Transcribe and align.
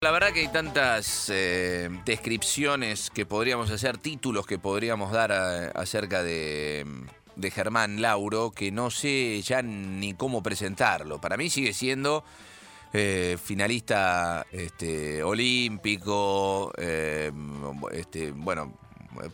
La 0.00 0.12
verdad 0.12 0.32
que 0.32 0.38
hay 0.42 0.48
tantas 0.48 1.28
eh, 1.28 1.88
descripciones 2.04 3.10
que 3.10 3.26
podríamos 3.26 3.68
hacer, 3.72 3.98
títulos 3.98 4.46
que 4.46 4.56
podríamos 4.56 5.10
dar 5.10 5.32
a- 5.32 5.70
acerca 5.70 6.22
de, 6.22 6.86
de 7.34 7.50
Germán 7.50 8.00
Lauro, 8.00 8.52
que 8.52 8.70
no 8.70 8.90
sé 8.90 9.42
ya 9.42 9.60
ni 9.60 10.14
cómo 10.14 10.40
presentarlo. 10.40 11.20
Para 11.20 11.36
mí 11.36 11.50
sigue 11.50 11.72
siendo 11.72 12.22
eh, 12.92 13.38
finalista 13.42 14.46
este, 14.52 15.24
olímpico, 15.24 16.72
eh, 16.78 17.32
este, 17.90 18.30
bueno, 18.30 18.78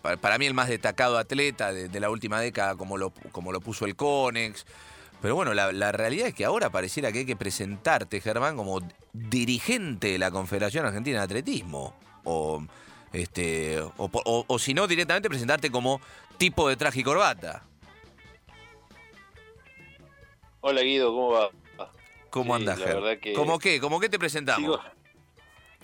pa- 0.00 0.16
para 0.16 0.38
mí 0.38 0.46
el 0.46 0.54
más 0.54 0.70
destacado 0.70 1.18
atleta 1.18 1.74
de, 1.74 1.90
de 1.90 2.00
la 2.00 2.08
última 2.08 2.40
década, 2.40 2.74
como 2.74 2.96
lo, 2.96 3.10
como 3.32 3.52
lo 3.52 3.60
puso 3.60 3.84
el 3.84 3.96
Conex. 3.96 4.64
Pero 5.24 5.36
bueno, 5.36 5.54
la, 5.54 5.72
la 5.72 5.90
realidad 5.90 6.28
es 6.28 6.34
que 6.34 6.44
ahora 6.44 6.68
pareciera 6.68 7.10
que 7.10 7.20
hay 7.20 7.24
que 7.24 7.34
presentarte, 7.34 8.20
Germán, 8.20 8.56
como 8.56 8.78
dirigente 9.14 10.08
de 10.08 10.18
la 10.18 10.30
Confederación 10.30 10.84
Argentina 10.84 11.20
de 11.20 11.24
Atletismo. 11.24 11.94
O, 12.24 12.62
este, 13.10 13.80
o, 13.96 14.08
po- 14.08 14.20
o- 14.26 14.44
o 14.46 14.58
si 14.58 14.74
no, 14.74 14.86
directamente 14.86 15.30
presentarte 15.30 15.70
como 15.70 15.98
tipo 16.36 16.68
de 16.68 16.76
traje 16.76 17.00
y 17.00 17.02
corbata. 17.04 17.62
Hola 20.60 20.82
Guido, 20.82 21.08
¿cómo 21.14 21.30
va? 21.30 21.48
¿Cómo 22.28 22.54
Sí, 22.58 22.60
andás, 22.60 22.78
Ger? 22.80 23.18
que- 23.18 23.32
¿Cómo 23.32 23.58
qué? 23.58 23.80
¿Cómo 23.80 24.00
qué 24.00 24.10
te 24.10 24.18
presentamos? 24.18 24.60
Sigo, 24.60 24.82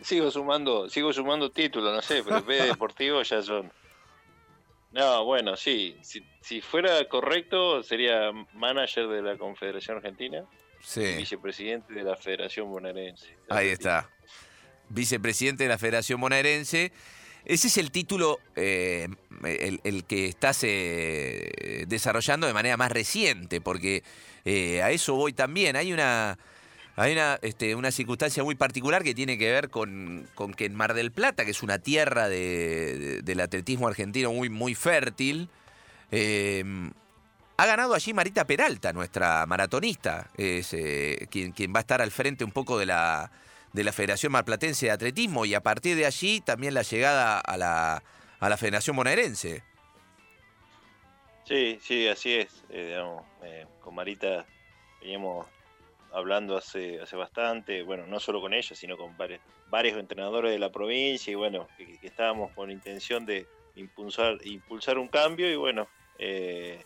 sigo 0.02 0.30
sumando, 0.30 0.90
sigo 0.90 1.14
sumando 1.14 1.50
títulos, 1.50 1.94
no 1.94 2.02
sé, 2.02 2.22
pero 2.22 2.42
B 2.44 2.56
deportivo 2.56 3.22
ya 3.22 3.40
son. 3.42 3.72
No, 4.92 5.24
bueno, 5.24 5.56
sí, 5.56 5.96
si, 6.02 6.24
si 6.40 6.60
fuera 6.60 7.06
correcto 7.08 7.82
sería 7.82 8.32
manager 8.54 9.06
de 9.08 9.22
la 9.22 9.36
Confederación 9.38 9.98
Argentina, 9.98 10.44
Sí, 10.82 11.02
vicepresidente 11.18 11.92
de 11.92 12.02
la 12.02 12.16
Federación 12.16 12.70
Bonaerense. 12.70 13.36
ahí 13.50 13.68
está. 13.68 14.08
Vicepresidente 14.88 15.64
de 15.64 15.68
la 15.68 15.76
Federación 15.78 16.20
Bonaerense. 16.20 16.90
Ese 17.44 17.68
es 17.68 17.76
el 17.78 17.90
título, 17.90 18.38
eh, 18.56 19.08
el, 19.44 19.80
el 19.84 20.04
que 20.04 20.26
estás 20.26 20.64
eh, 20.64 21.84
desarrollando 21.86 22.46
de 22.46 22.52
manera 22.54 22.76
más 22.76 22.90
reciente, 22.90 23.60
porque 23.60 24.02
eh, 24.44 24.82
a 24.82 24.90
eso 24.90 25.14
voy 25.14 25.32
también. 25.32 25.76
Hay 25.76 25.92
una, 25.92 26.38
hay 27.00 27.12
una, 27.14 27.38
este, 27.40 27.74
una 27.74 27.90
circunstancia 27.90 28.44
muy 28.44 28.54
particular 28.54 29.02
que 29.02 29.14
tiene 29.14 29.38
que 29.38 29.50
ver 29.50 29.70
con, 29.70 30.28
con 30.34 30.52
que 30.52 30.66
en 30.66 30.74
Mar 30.74 30.92
del 30.94 31.12
Plata, 31.12 31.44
que 31.44 31.52
es 31.52 31.62
una 31.62 31.78
tierra 31.78 32.28
de- 32.28 32.98
de- 32.98 33.22
del 33.22 33.40
atletismo 33.40 33.88
argentino 33.88 34.32
muy, 34.32 34.50
muy 34.50 34.74
fértil, 34.74 35.48
eh, 36.10 36.62
ha 37.56 37.66
ganado 37.66 37.94
allí 37.94 38.12
Marita 38.12 38.46
Peralta, 38.46 38.92
nuestra 38.92 39.46
maratonista, 39.46 40.28
eh, 40.36 41.26
quien, 41.30 41.52
quien 41.52 41.72
va 41.74 41.78
a 41.78 41.80
estar 41.80 42.02
al 42.02 42.10
frente 42.10 42.44
un 42.44 42.52
poco 42.52 42.78
de 42.78 42.86
la, 42.86 43.30
de 43.72 43.84
la 43.84 43.92
Federación 43.92 44.32
Marplatense 44.32 44.86
de 44.86 44.92
Atletismo 44.92 45.44
y 45.46 45.54
a 45.54 45.62
partir 45.62 45.96
de 45.96 46.04
allí 46.06 46.40
también 46.40 46.74
la 46.74 46.82
llegada 46.82 47.38
a 47.40 47.56
la, 47.56 48.02
a 48.40 48.48
la 48.48 48.56
Federación 48.56 48.96
Bonaerense. 48.96 49.62
Sí, 51.46 51.78
sí, 51.82 52.08
así 52.08 52.34
es. 52.34 52.48
eh, 52.70 53.02
eh, 53.42 53.66
con 53.80 53.94
Marita 53.94 54.44
veníamos 55.00 55.46
hablando 56.12 56.56
hace, 56.56 57.00
hace 57.00 57.16
bastante, 57.16 57.82
bueno, 57.82 58.06
no 58.06 58.20
solo 58.20 58.40
con 58.40 58.54
ella, 58.54 58.74
sino 58.74 58.96
con 58.96 59.16
varios, 59.16 59.40
varios 59.66 59.98
entrenadores 59.98 60.52
de 60.52 60.58
la 60.58 60.70
provincia 60.70 61.30
y 61.30 61.34
bueno, 61.34 61.68
que, 61.76 61.98
estábamos 62.02 62.52
con 62.52 62.70
intención 62.70 63.24
de 63.24 63.48
impulsar, 63.74 64.38
impulsar 64.44 64.98
un 64.98 65.08
cambio 65.08 65.50
y 65.50 65.56
bueno, 65.56 65.90
eh, 66.18 66.84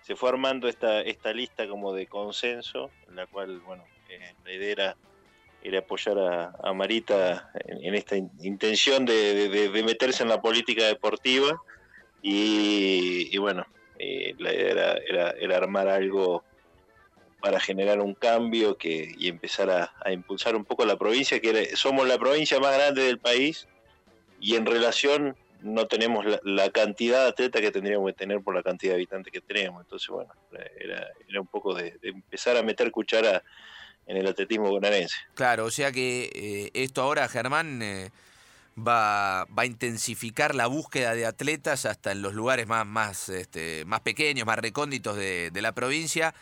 se 0.00 0.16
fue 0.16 0.28
armando 0.28 0.68
esta, 0.68 1.00
esta 1.00 1.32
lista 1.32 1.66
como 1.68 1.92
de 1.92 2.06
consenso, 2.06 2.92
en 3.08 3.16
la 3.16 3.26
cual, 3.26 3.60
bueno, 3.60 3.88
eh, 4.08 4.34
la 4.44 4.52
idea 4.52 4.72
era, 4.72 4.96
era 5.60 5.78
apoyar 5.80 6.18
a, 6.18 6.72
Marita 6.72 7.50
en, 7.66 7.94
esta 7.94 8.16
in- 8.16 8.30
intención 8.42 9.04
de, 9.04 9.70
meterse 9.84 10.22
en 10.22 10.28
la 10.28 10.40
política 10.40 10.86
deportiva 10.86 11.58
y, 12.20 13.36
bueno, 13.38 13.64
eh, 13.98 14.34
la 14.38 14.52
idea 14.52 14.98
era, 15.06 15.30
era 15.30 15.56
armar 15.56 15.88
algo 15.88 16.44
para 17.40 17.60
generar 17.60 18.00
un 18.00 18.14
cambio 18.14 18.76
que, 18.76 19.14
y 19.16 19.28
empezar 19.28 19.70
a, 19.70 20.12
impulsar 20.12 20.56
un 20.56 20.64
poco 20.64 20.84
la 20.84 20.96
provincia, 20.96 21.40
que 21.40 21.76
somos 21.76 22.08
la 22.08 22.18
provincia 22.18 22.58
más 22.58 22.74
grande 22.74 23.02
del 23.02 23.18
país 23.18 23.68
y 24.40 24.56
en 24.56 24.66
relación 24.66 25.36
no 25.60 25.86
tenemos 25.86 26.24
la, 26.42 26.70
cantidad 26.70 27.22
de 27.22 27.28
atletas 27.28 27.60
que 27.60 27.70
tendríamos 27.70 28.08
que 28.08 28.12
tener 28.14 28.40
por 28.40 28.54
la 28.54 28.62
cantidad 28.62 28.92
de 28.92 28.96
habitantes 28.96 29.32
que 29.32 29.40
tenemos. 29.40 29.82
Entonces, 29.82 30.08
bueno, 30.08 30.32
era, 30.78 31.40
un 31.40 31.46
poco 31.46 31.74
de, 31.74 31.98
empezar 32.02 32.56
a 32.56 32.62
meter 32.62 32.90
cuchara 32.90 33.42
en 34.06 34.16
el 34.16 34.26
atletismo 34.26 34.70
bonaerense. 34.70 35.16
Claro, 35.34 35.64
o 35.64 35.70
sea 35.70 35.92
que 35.92 36.30
eh, 36.32 36.70
esto 36.74 37.02
ahora, 37.02 37.28
Germán, 37.28 37.82
eh, 37.82 38.10
va, 38.76 39.44
va 39.46 39.62
a 39.62 39.66
intensificar 39.66 40.54
la 40.54 40.66
búsqueda 40.66 41.14
de 41.14 41.26
atletas 41.26 41.86
hasta 41.86 42.12
en 42.12 42.22
los 42.22 42.34
lugares 42.34 42.68
más, 42.68 42.86
más, 42.86 43.28
este, 43.28 43.84
más 43.84 44.00
pequeños, 44.00 44.46
más 44.46 44.58
recónditos 44.58 45.16
de 45.16 45.50
la 45.60 45.72
provincia, 45.72 46.34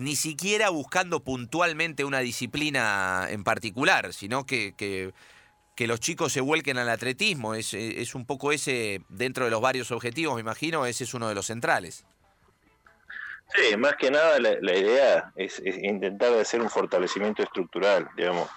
ni 0.00 0.16
siquiera 0.16 0.70
buscando 0.70 1.20
puntualmente 1.20 2.04
una 2.04 2.20
disciplina 2.20 3.26
en 3.28 3.44
particular, 3.44 4.14
sino 4.14 4.46
que, 4.46 4.74
que, 4.74 5.12
los 5.86 6.00
chicos 6.00 6.32
se 6.32 6.42
vuelquen 6.42 6.76
al 6.76 6.90
atletismo. 6.90 7.54
Es, 7.54 7.72
es 7.72 8.14
un 8.14 8.26
poco 8.26 8.52
ese, 8.52 9.00
dentro 9.08 9.46
de 9.46 9.50
los 9.50 9.62
varios 9.62 9.90
objetivos, 9.90 10.34
me 10.34 10.42
imagino, 10.42 10.84
ese 10.84 11.04
es 11.04 11.14
uno 11.14 11.28
de 11.28 11.34
los 11.34 11.46
centrales. 11.46 12.04
Sí, 13.54 13.76
más 13.76 13.96
que 13.96 14.10
nada 14.10 14.38
la, 14.38 14.56
la 14.60 14.76
idea 14.76 15.32
es, 15.36 15.60
es 15.64 15.78
intentar 15.78 16.34
hacer 16.34 16.60
un 16.60 16.70
fortalecimiento 16.70 17.42
estructural, 17.42 18.08
digamos. 18.16 18.48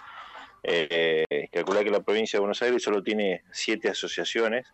Eh, 0.63 1.25
calcular 1.51 1.83
que 1.83 1.89
la 1.89 2.01
provincia 2.01 2.37
de 2.37 2.41
Buenos 2.41 2.61
Aires 2.61 2.83
solo 2.83 3.03
tiene 3.03 3.43
siete 3.51 3.89
asociaciones, 3.89 4.67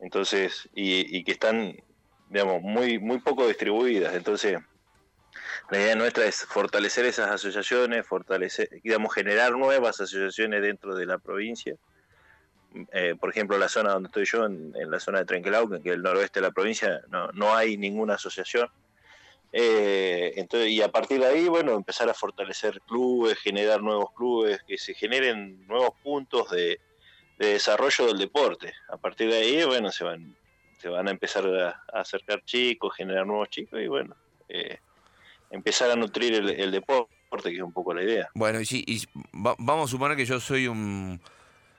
entonces, 0.00 0.68
y, 0.74 1.16
y 1.16 1.24
que 1.24 1.32
están, 1.32 1.76
digamos, 2.28 2.62
muy, 2.62 2.98
muy 2.98 3.18
poco 3.20 3.46
distribuidas. 3.46 4.14
Entonces, 4.14 4.58
la 5.70 5.78
idea 5.78 5.96
nuestra 5.96 6.26
es 6.26 6.44
fortalecer 6.44 7.06
esas 7.06 7.30
asociaciones, 7.30 8.06
fortalecer, 8.06 8.68
digamos, 8.82 9.12
generar 9.12 9.52
nuevas 9.52 10.00
asociaciones 10.00 10.62
dentro 10.62 10.94
de 10.94 11.06
la 11.06 11.18
provincia. 11.18 11.74
Eh, 12.92 13.14
por 13.18 13.30
ejemplo, 13.30 13.58
la 13.58 13.68
zona 13.68 13.92
donde 13.92 14.08
estoy 14.08 14.26
yo, 14.26 14.44
en, 14.44 14.72
la 14.90 15.00
zona 15.00 15.20
de 15.20 15.24
Trenquelauquen, 15.24 15.82
que 15.82 15.90
es 15.90 15.94
el 15.96 16.02
noroeste 16.02 16.40
de 16.40 16.46
la 16.46 16.52
provincia, 16.52 17.00
no, 17.08 17.28
no 17.32 17.54
hay 17.54 17.76
ninguna 17.76 18.14
asociación. 18.14 18.68
Eh, 19.52 20.34
entonces, 20.36 20.70
y 20.70 20.82
a 20.82 20.88
partir 20.88 21.20
de 21.20 21.26
ahí, 21.26 21.48
bueno, 21.48 21.74
empezar 21.74 22.08
a 22.08 22.14
fortalecer 22.14 22.80
clubes, 22.82 23.38
generar 23.38 23.82
nuevos 23.82 24.12
clubes, 24.14 24.62
que 24.66 24.76
se 24.76 24.94
generen 24.94 25.66
nuevos 25.66 25.90
puntos 26.02 26.50
de, 26.50 26.78
de 27.38 27.46
desarrollo 27.46 28.06
del 28.06 28.18
deporte. 28.18 28.72
A 28.88 28.96
partir 28.96 29.30
de 29.30 29.38
ahí, 29.38 29.64
bueno, 29.64 29.90
se 29.90 30.04
van, 30.04 30.36
se 30.78 30.88
van 30.88 31.08
a 31.08 31.10
empezar 31.10 31.46
a, 31.46 31.82
a 31.92 32.00
acercar 32.00 32.44
chicos, 32.44 32.94
generar 32.94 33.26
nuevos 33.26 33.48
chicos 33.48 33.80
y 33.80 33.86
bueno, 33.86 34.14
eh, 34.48 34.78
empezar 35.50 35.90
a 35.90 35.96
nutrir 35.96 36.34
el, 36.34 36.70
deporte, 36.70 37.08
que 37.44 37.56
es 37.56 37.62
un 37.62 37.72
poco 37.72 37.94
la 37.94 38.02
idea. 38.02 38.28
Bueno, 38.34 38.60
y, 38.60 38.66
si- 38.66 38.84
y 38.86 39.02
va- 39.36 39.56
vamos 39.58 39.90
a 39.90 39.92
suponer 39.92 40.16
que 40.16 40.24
yo 40.24 40.40
soy 40.40 40.66
un 40.66 41.20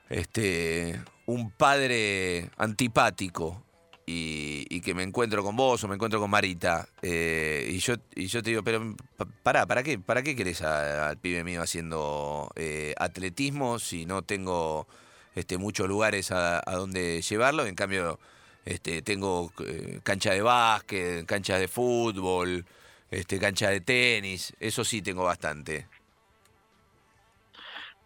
este 0.08 0.98
un 1.26 1.50
padre 1.50 2.50
antipático 2.56 3.62
y, 4.10 4.80
que 4.80 4.94
me 4.94 5.02
encuentro 5.02 5.44
con 5.44 5.54
vos 5.54 5.84
o 5.84 5.88
me 5.88 5.96
encuentro 5.96 6.18
con 6.18 6.30
Marita 6.30 6.88
eh, 7.02 7.68
y 7.70 7.78
yo 7.78 7.94
y 8.14 8.26
yo 8.26 8.42
te 8.42 8.50
digo, 8.50 8.62
pero 8.62 8.94
pa- 9.18 9.26
pará, 9.42 9.66
¿para 9.66 9.82
qué, 9.82 9.98
para 9.98 10.22
qué 10.22 10.34
querés 10.34 10.62
al 10.62 11.18
pibe 11.18 11.44
mío 11.44 11.60
haciendo 11.60 12.50
eh, 12.56 12.94
atletismo 12.98 13.78
si 13.78 14.06
no 14.06 14.22
tengo 14.22 14.86
este 15.34 15.58
muchos 15.58 15.86
lugares 15.88 16.30
a, 16.32 16.62
donde 16.72 17.20
llevarlo? 17.20 17.66
En 17.66 17.74
cambio, 17.74 18.18
este 18.64 19.02
tengo 19.02 19.52
eh, 19.66 20.00
cancha 20.02 20.32
de 20.32 20.40
básquet, 20.40 21.26
cancha 21.26 21.58
de 21.58 21.68
fútbol, 21.68 22.64
este 23.10 23.38
cancha 23.38 23.70
de 23.70 23.80
tenis, 23.80 24.54
eso 24.60 24.84
sí 24.84 25.02
tengo 25.02 25.24
bastante. 25.24 25.86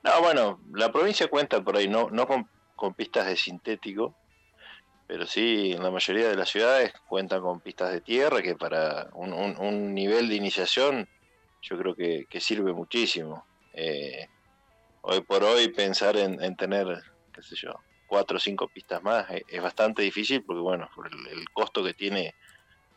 No, 0.03 0.21
bueno, 0.21 0.61
la 0.73 0.91
provincia 0.91 1.29
cuenta 1.29 1.63
por 1.63 1.77
ahí, 1.77 1.89
no, 1.89 2.09
no 2.11 2.27
con, 2.27 2.49
pistas 2.95 3.27
de 3.27 3.37
sintético, 3.37 4.17
pero 5.07 5.27
sí 5.27 5.73
en 5.73 5.83
la 5.85 5.91
mayoría 5.91 6.29
de 6.29 6.37
las 6.37 6.49
ciudades 6.49 6.93
cuentan 7.07 7.41
con 7.41 7.61
pistas 7.61 7.93
de 7.93 8.01
tierra 8.01 8.43
que 8.43 8.57
para 8.57 9.09
un, 9.13 9.95
nivel 9.95 10.29
de 10.29 10.35
iniciación 10.35 11.09
yo 11.61 11.79
creo 11.79 11.95
que, 11.95 12.41
sirve 12.41 12.73
muchísimo. 12.73 13.47
Eh, 13.75 14.27
hoy 15.03 15.21
por 15.21 15.45
hoy 15.45 15.69
pensar 15.69 16.17
en, 16.17 16.43
en 16.43 16.57
tener, 16.57 17.03
qué 17.33 17.43
sé 17.43 17.55
yo, 17.55 17.73
cuatro 18.09 18.39
o 18.39 18.41
cinco 18.41 18.67
pistas 18.67 19.01
más 19.05 19.31
es, 19.31 19.43
es 19.47 19.63
bastante 19.63 20.03
difícil 20.03 20.43
porque 20.43 20.61
bueno, 20.61 20.89
por 20.97 21.07
el 21.07 21.49
costo 21.53 21.85
que 21.85 21.95
tiene 21.95 22.35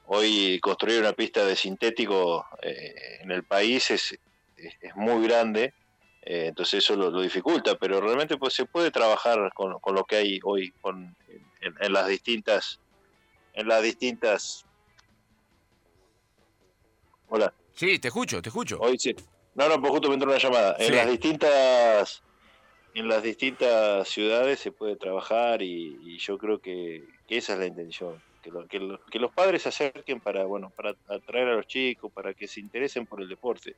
hoy 0.08 0.60
construir 0.60 1.00
una 1.00 1.14
pista 1.14 1.46
de 1.46 1.56
sintético 1.56 2.46
eh, 2.62 3.20
en 3.22 3.32
el 3.32 3.44
país 3.44 3.90
es, 3.92 4.18
es, 4.56 4.74
es 4.80 4.96
muy 4.96 5.26
grande. 5.28 5.74
Eh, 6.22 6.48
entonces 6.48 6.84
eso 6.84 6.96
lo, 6.96 7.12
lo 7.12 7.22
dificulta, 7.22 7.76
pero 7.76 8.02
realmente 8.02 8.38
pues 8.38 8.54
se 8.56 8.66
puede 8.66 8.90
trabajar 8.90 9.52
con, 9.54 9.80
con 9.80 9.94
lo 9.96 10.04
que 10.06 10.16
hay 10.16 10.40
hoy 10.44 10.72
con, 10.82 11.16
en, 11.62 11.76
en 11.80 11.94
las 11.94 12.08
distintas 12.08 12.80
en 13.54 13.68
las 13.68 13.84
distintas 13.84 14.66
hola 17.28 17.54
Sí, 17.74 18.00
te 18.00 18.08
escucho, 18.08 18.42
te 18.42 18.50
escucho. 18.50 18.78
hoy 18.80 18.98
sí 18.98 19.16
no 19.54 19.70
no 19.70 19.80
pues 19.80 19.92
justo 19.92 20.08
me 20.10 20.16
entró 20.16 20.30
una 20.30 20.40
llamada 20.40 20.76
Sí. 20.80 20.86
en 20.88 20.96
las 20.96 21.08
distintas 21.10 22.24
en 22.96 23.08
las 23.10 23.24
distintas 23.24 24.08
ciudades 24.08 24.60
se 24.60 24.72
puede 24.72 24.96
trabajar 24.96 25.62
y, 25.62 26.18
yo 26.18 26.38
creo 26.38 26.60
que, 26.60 27.04
esa 27.28 27.54
es 27.54 27.60
la 27.60 27.66
intención, 27.66 28.24
que, 28.52 28.98
que, 29.12 29.20
los 29.20 29.32
padres 29.32 29.64
se 29.64 29.70
acerquen 29.70 30.20
para, 30.20 30.46
bueno, 30.46 30.70
para 30.70 30.96
atraer 31.08 31.50
a 31.50 31.56
los 31.56 31.68
chicos, 31.68 32.12
para 32.12 32.34
que 32.34 32.48
se 32.48 32.60
interesen 32.60 33.06
por 33.06 33.22
el 33.22 33.30
deporte. 33.30 33.76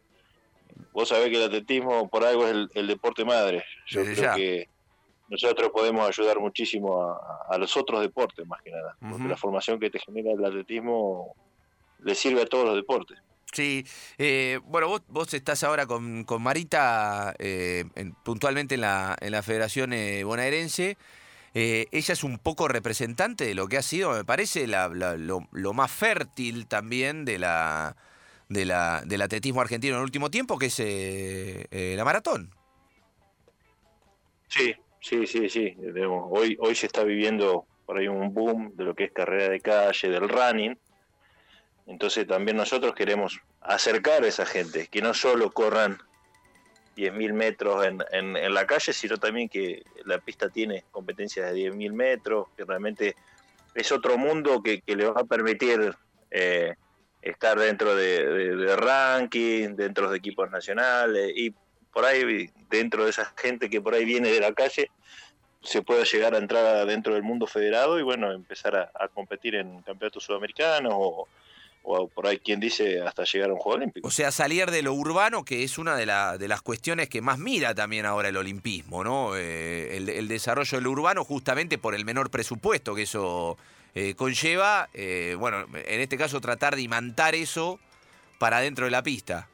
Vos 0.93 1.09
sabés 1.09 1.29
que 1.29 1.37
el 1.37 1.43
atletismo 1.43 2.09
por 2.09 2.23
algo 2.25 2.47
es 2.47 2.69
el, 2.73 2.87
deporte 2.87 3.25
madre. 3.25 3.63
Yo 3.87 4.03
creo 4.03 4.35
que 4.35 4.69
nosotros 5.29 5.71
podemos 5.71 6.07
ayudar 6.07 6.39
muchísimo 6.39 7.17
a, 7.49 7.57
los 7.57 7.75
otros 7.75 8.01
deportes, 8.01 8.45
más 8.47 8.61
que 8.61 8.71
nada, 8.71 8.95
porque 8.99 9.27
la 9.27 9.37
formación 9.37 9.79
que 9.79 9.89
te 9.89 9.99
genera 9.99 10.31
el 10.31 10.43
atletismo 10.43 11.35
le 11.99 12.15
sirve 12.15 12.41
a 12.41 12.45
todos 12.45 12.65
los 12.65 12.75
deportes. 12.75 13.17
Sí, 13.51 13.85
eh, 14.17 14.59
bueno, 14.65 14.89
vos, 14.89 15.01
vos 15.07 15.33
estás 15.33 15.63
ahora 15.63 15.85
con, 15.85 16.25
con 16.25 16.41
Marita 16.41 17.33
eh, 17.39 17.85
puntualmente 18.23 18.75
en 18.75 18.81
la, 18.81 19.15
en 19.19 19.31
la 19.31 19.41
Federación 19.41 19.93
eh, 19.93 20.23
Bonaerense. 20.23 20.97
Ella 21.57 22.13
es 22.13 22.23
un 22.23 22.37
poco 22.37 22.67
representante 22.67 23.45
de 23.45 23.55
lo 23.55 23.67
que 23.67 23.77
ha 23.77 23.81
sido, 23.81 24.11
me 24.11 24.25
parece, 24.25 24.67
la, 24.67 24.87
lo, 24.89 25.47
lo, 25.51 25.73
más 25.73 25.91
fértil 25.91 26.67
también 26.67 27.25
de 27.25 27.39
la, 27.39 27.95
de 28.49 28.65
la, 28.65 29.01
del 29.05 29.21
atletismo 29.21 29.61
argentino 29.61 29.95
en 29.95 29.99
el 29.99 30.05
último 30.05 30.29
tiempo, 30.29 30.57
que 30.57 30.67
es 30.67 30.79
la 31.97 32.05
maratón. 32.05 32.51
Sí, 34.47 34.75
sí, 35.01 35.25
sí, 35.25 35.49
sí. 35.49 35.75
Hoy, 36.29 36.57
hoy 36.59 36.75
se 36.75 36.87
está 36.87 37.03
viviendo 37.03 37.65
por 37.85 37.97
ahí 37.97 38.07
un 38.07 38.33
boom 38.33 38.75
de 38.75 38.83
lo 38.83 38.95
que 38.95 39.05
es 39.05 39.11
carrera 39.11 39.49
de 39.49 39.59
calle, 39.59 40.09
del 40.09 40.29
running 40.29 40.77
entonces 41.87 42.27
también 42.27 42.57
nosotros 42.57 42.93
queremos 42.93 43.39
acercar 43.61 44.23
a 44.23 44.27
esa 44.27 44.45
gente, 44.45 44.87
que 44.87 45.01
no 45.01 45.13
solo 45.13 45.51
corran 45.51 45.97
10.000 46.97 47.33
metros 47.33 47.85
en, 47.85 48.01
en, 48.11 48.53
la 48.53 48.65
calle, 48.65 48.91
sino 48.91 49.17
también 49.17 49.47
que 49.47 49.83
la 50.05 50.17
pista 50.17 50.49
tiene 50.49 50.83
competencias 50.89 51.53
de 51.53 51.71
10.000 51.71 51.93
metros, 51.93 52.47
que 52.57 52.65
realmente 52.65 53.15
es 53.75 53.91
otro 53.91 54.17
mundo 54.17 54.63
que, 54.63 54.81
le 54.87 55.05
va 55.05 55.21
a 55.21 55.25
permitir 55.25 55.95
eh, 56.31 56.73
estar 57.21 57.59
dentro 57.59 57.95
de, 57.95 58.75
ranking, 58.75 59.75
dentro 59.75 60.09
de 60.09 60.17
equipos 60.17 60.49
nacionales 60.49 61.31
y 61.35 61.53
por 61.93 62.03
ahí 62.03 62.49
dentro 62.69 63.03
de 63.03 63.11
esa 63.11 63.31
gente 63.37 63.69
que 63.69 63.79
por 63.79 63.93
ahí 63.93 64.03
viene 64.03 64.31
de 64.31 64.39
la 64.39 64.53
calle 64.53 64.89
se 65.61 65.83
pueda 65.83 66.03
llegar 66.03 66.33
a 66.33 66.39
entrar 66.39 66.85
dentro 66.87 67.13
del 67.13 67.23
mundo 67.23 67.45
federado 67.45 67.99
y 67.99 68.03
bueno, 68.03 68.31
empezar 68.31 68.75
a, 68.75 68.91
a 68.95 69.07
competir 69.07 69.55
en 69.55 69.81
campeonatos 69.83 70.23
sudamericanos 70.23 70.93
o, 70.95 71.27
o 71.89 72.07
por 72.09 72.27
ahí 72.27 72.37
quien 72.37 72.59
dice 72.59 73.01
hasta 73.01 73.23
llegar 73.23 73.49
a 73.49 73.53
un 73.53 73.59
Juego 73.59 73.77
Olímpico. 73.77 74.07
O 74.07 74.11
sea, 74.11 74.31
salir 74.31 74.69
de 74.71 74.81
lo 74.81 74.93
urbano, 74.93 75.45
que 75.45 75.63
es 75.63 75.77
una 75.77 75.95
de, 75.95 76.05
de 76.37 76.47
las 76.47 76.61
cuestiones 76.61 77.07
que 77.07 77.21
más 77.21 77.39
mira 77.39 77.73
también 77.73 78.05
ahora 78.05 78.27
el 78.27 78.35
olimpismo, 78.35 79.05
¿no? 79.05 79.37
Eh, 79.37 79.95
el, 79.95 80.27
desarrollo 80.27 80.77
del 80.77 80.87
urbano 80.87 81.23
justamente 81.23 81.77
por 81.77 81.95
el 81.95 82.03
menor 82.03 82.29
presupuesto 82.29 82.93
que 82.93 83.03
eso 83.03 83.57
eh, 83.95 84.15
conlleva. 84.15 84.89
Eh, 84.93 85.37
bueno, 85.39 85.65
en 85.73 86.01
este 86.01 86.17
caso 86.17 86.41
tratar 86.41 86.75
de 86.75 86.81
imantar 86.81 87.35
eso 87.35 87.79
para 88.37 88.59
dentro 88.59 88.83
de 88.83 88.91
la 88.91 89.01
pista. 89.01 89.47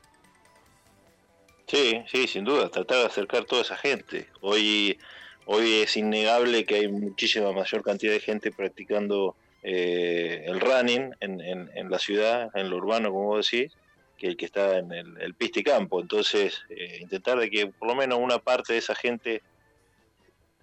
Sí, 1.67 2.01
sí, 2.11 2.27
sin 2.27 2.45
duda, 2.45 2.69
tratar 2.69 2.97
de 2.97 3.05
acercar 3.05 3.45
toda 3.45 3.61
esa 3.61 3.77
gente. 3.77 4.27
Hoy, 4.41 4.97
hoy 5.45 5.81
es 5.83 5.95
innegable 5.97 6.65
que 6.65 6.75
hay 6.75 6.87
muchísima 6.87 7.51
mayor 7.51 7.83
cantidad 7.83 8.11
de 8.11 8.19
gente 8.19 8.51
practicando 8.51 9.35
eh, 9.63 10.43
el 10.45 10.59
running 10.59 11.15
en, 11.21 11.39
en, 11.41 11.89
la 11.89 11.97
ciudad, 11.97 12.49
en 12.53 12.69
lo 12.69 12.77
urbano, 12.77 13.11
como 13.11 13.27
vos 13.27 13.49
decís, 13.49 13.73
que 14.17 14.27
el 14.27 14.37
que 14.37 14.45
está 14.45 14.77
en 14.77 14.91
el, 14.91 15.21
el 15.21 15.33
pista 15.35 15.59
y 15.59 15.63
campo. 15.63 16.01
Entonces, 16.01 16.61
eh, 16.69 16.99
intentar 17.01 17.39
de 17.39 17.49
que 17.49 17.67
por 17.67 17.87
lo 17.87 17.95
menos 17.95 18.19
una 18.19 18.39
parte 18.39 18.73
de 18.73 18.79
esa 18.79 18.93
gente, 18.93 19.41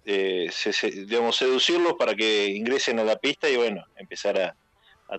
eh, 0.05 0.49
se, 0.51 0.91
digamos, 0.91 1.35
seducirlos 1.35 1.93
para 1.93 2.15
que 2.15 2.47
ingresen 2.47 2.99
a 2.99 3.03
la 3.03 3.17
pista 3.17 3.49
y 3.49 3.57
bueno, 3.57 3.85
empezar 3.95 4.39
a, 4.39 4.55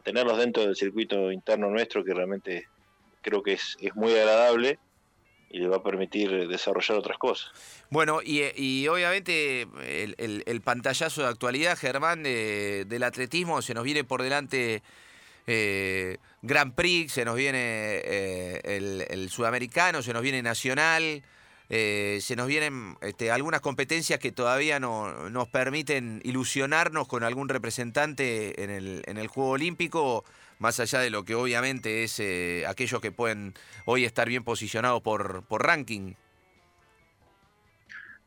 tenerlos 0.05 0.38
dentro 0.38 0.62
del 0.62 0.75
circuito 0.75 1.31
interno 1.31 1.69
nuestro, 1.69 2.02
que 2.02 2.14
realmente 2.14 2.67
creo 3.20 3.43
que 3.43 3.52
es 3.52 3.76
muy 3.94 4.12
agradable 4.14 4.79
y 5.52 5.58
le 5.58 5.69
va 5.69 5.76
a 5.76 5.82
permitir 5.82 6.49
desarrollar 6.49 6.99
otras 6.99 7.19
cosas. 7.19 7.52
Bueno, 7.90 8.20
y, 8.25 8.87
obviamente 8.88 9.69
el, 9.87 10.60
pantallazo 10.62 11.22
de 11.22 11.28
actualidad, 11.28 11.76
Germán, 11.76 12.22
del 12.22 13.02
atletismo, 13.02 13.60
se 13.60 13.75
nos 13.75 13.84
viene 13.84 14.02
por 14.02 14.22
delante 14.22 14.82
eh, 15.46 16.16
Grand 16.40 16.75
Prix, 16.75 17.12
se 17.12 17.25
nos 17.25 17.37
viene 17.37 17.58
eh, 18.04 19.06
el, 19.10 19.28
sudamericano, 19.31 20.02
se 20.02 20.12
nos 20.12 20.22
viene 20.22 20.43
nacional. 20.43 21.22
Eh, 21.75 22.19
se 22.20 22.37
nos 22.37 22.48
vienen 22.48 22.98
este, 23.00 23.31
algunas 23.31 23.62
competencias 23.62 24.19
que 24.19 24.31
todavía 24.31 24.78
no 24.78 25.31
nos 25.31 25.48
permiten 25.48 26.20
ilusionarnos 26.22 27.08
con 27.08 27.25
algún 27.25 27.48
representante 27.48 28.62
en 28.62 28.69
el, 28.69 29.02
en 29.06 29.16
el 29.16 29.28
Juego 29.28 29.50
Olímpico 29.52 30.22
más 30.62 30.78
allá 30.78 31.00
de 31.00 31.10
lo 31.10 31.24
que 31.24 31.34
obviamente 31.34 32.04
es 32.04 32.20
eh, 32.20 32.64
aquellos 32.68 33.00
que 33.00 33.10
pueden 33.10 33.52
hoy 33.84 34.04
estar 34.04 34.28
bien 34.28 34.44
posicionados 34.44 35.02
por, 35.02 35.44
por 35.46 35.66
ranking. 35.66 36.14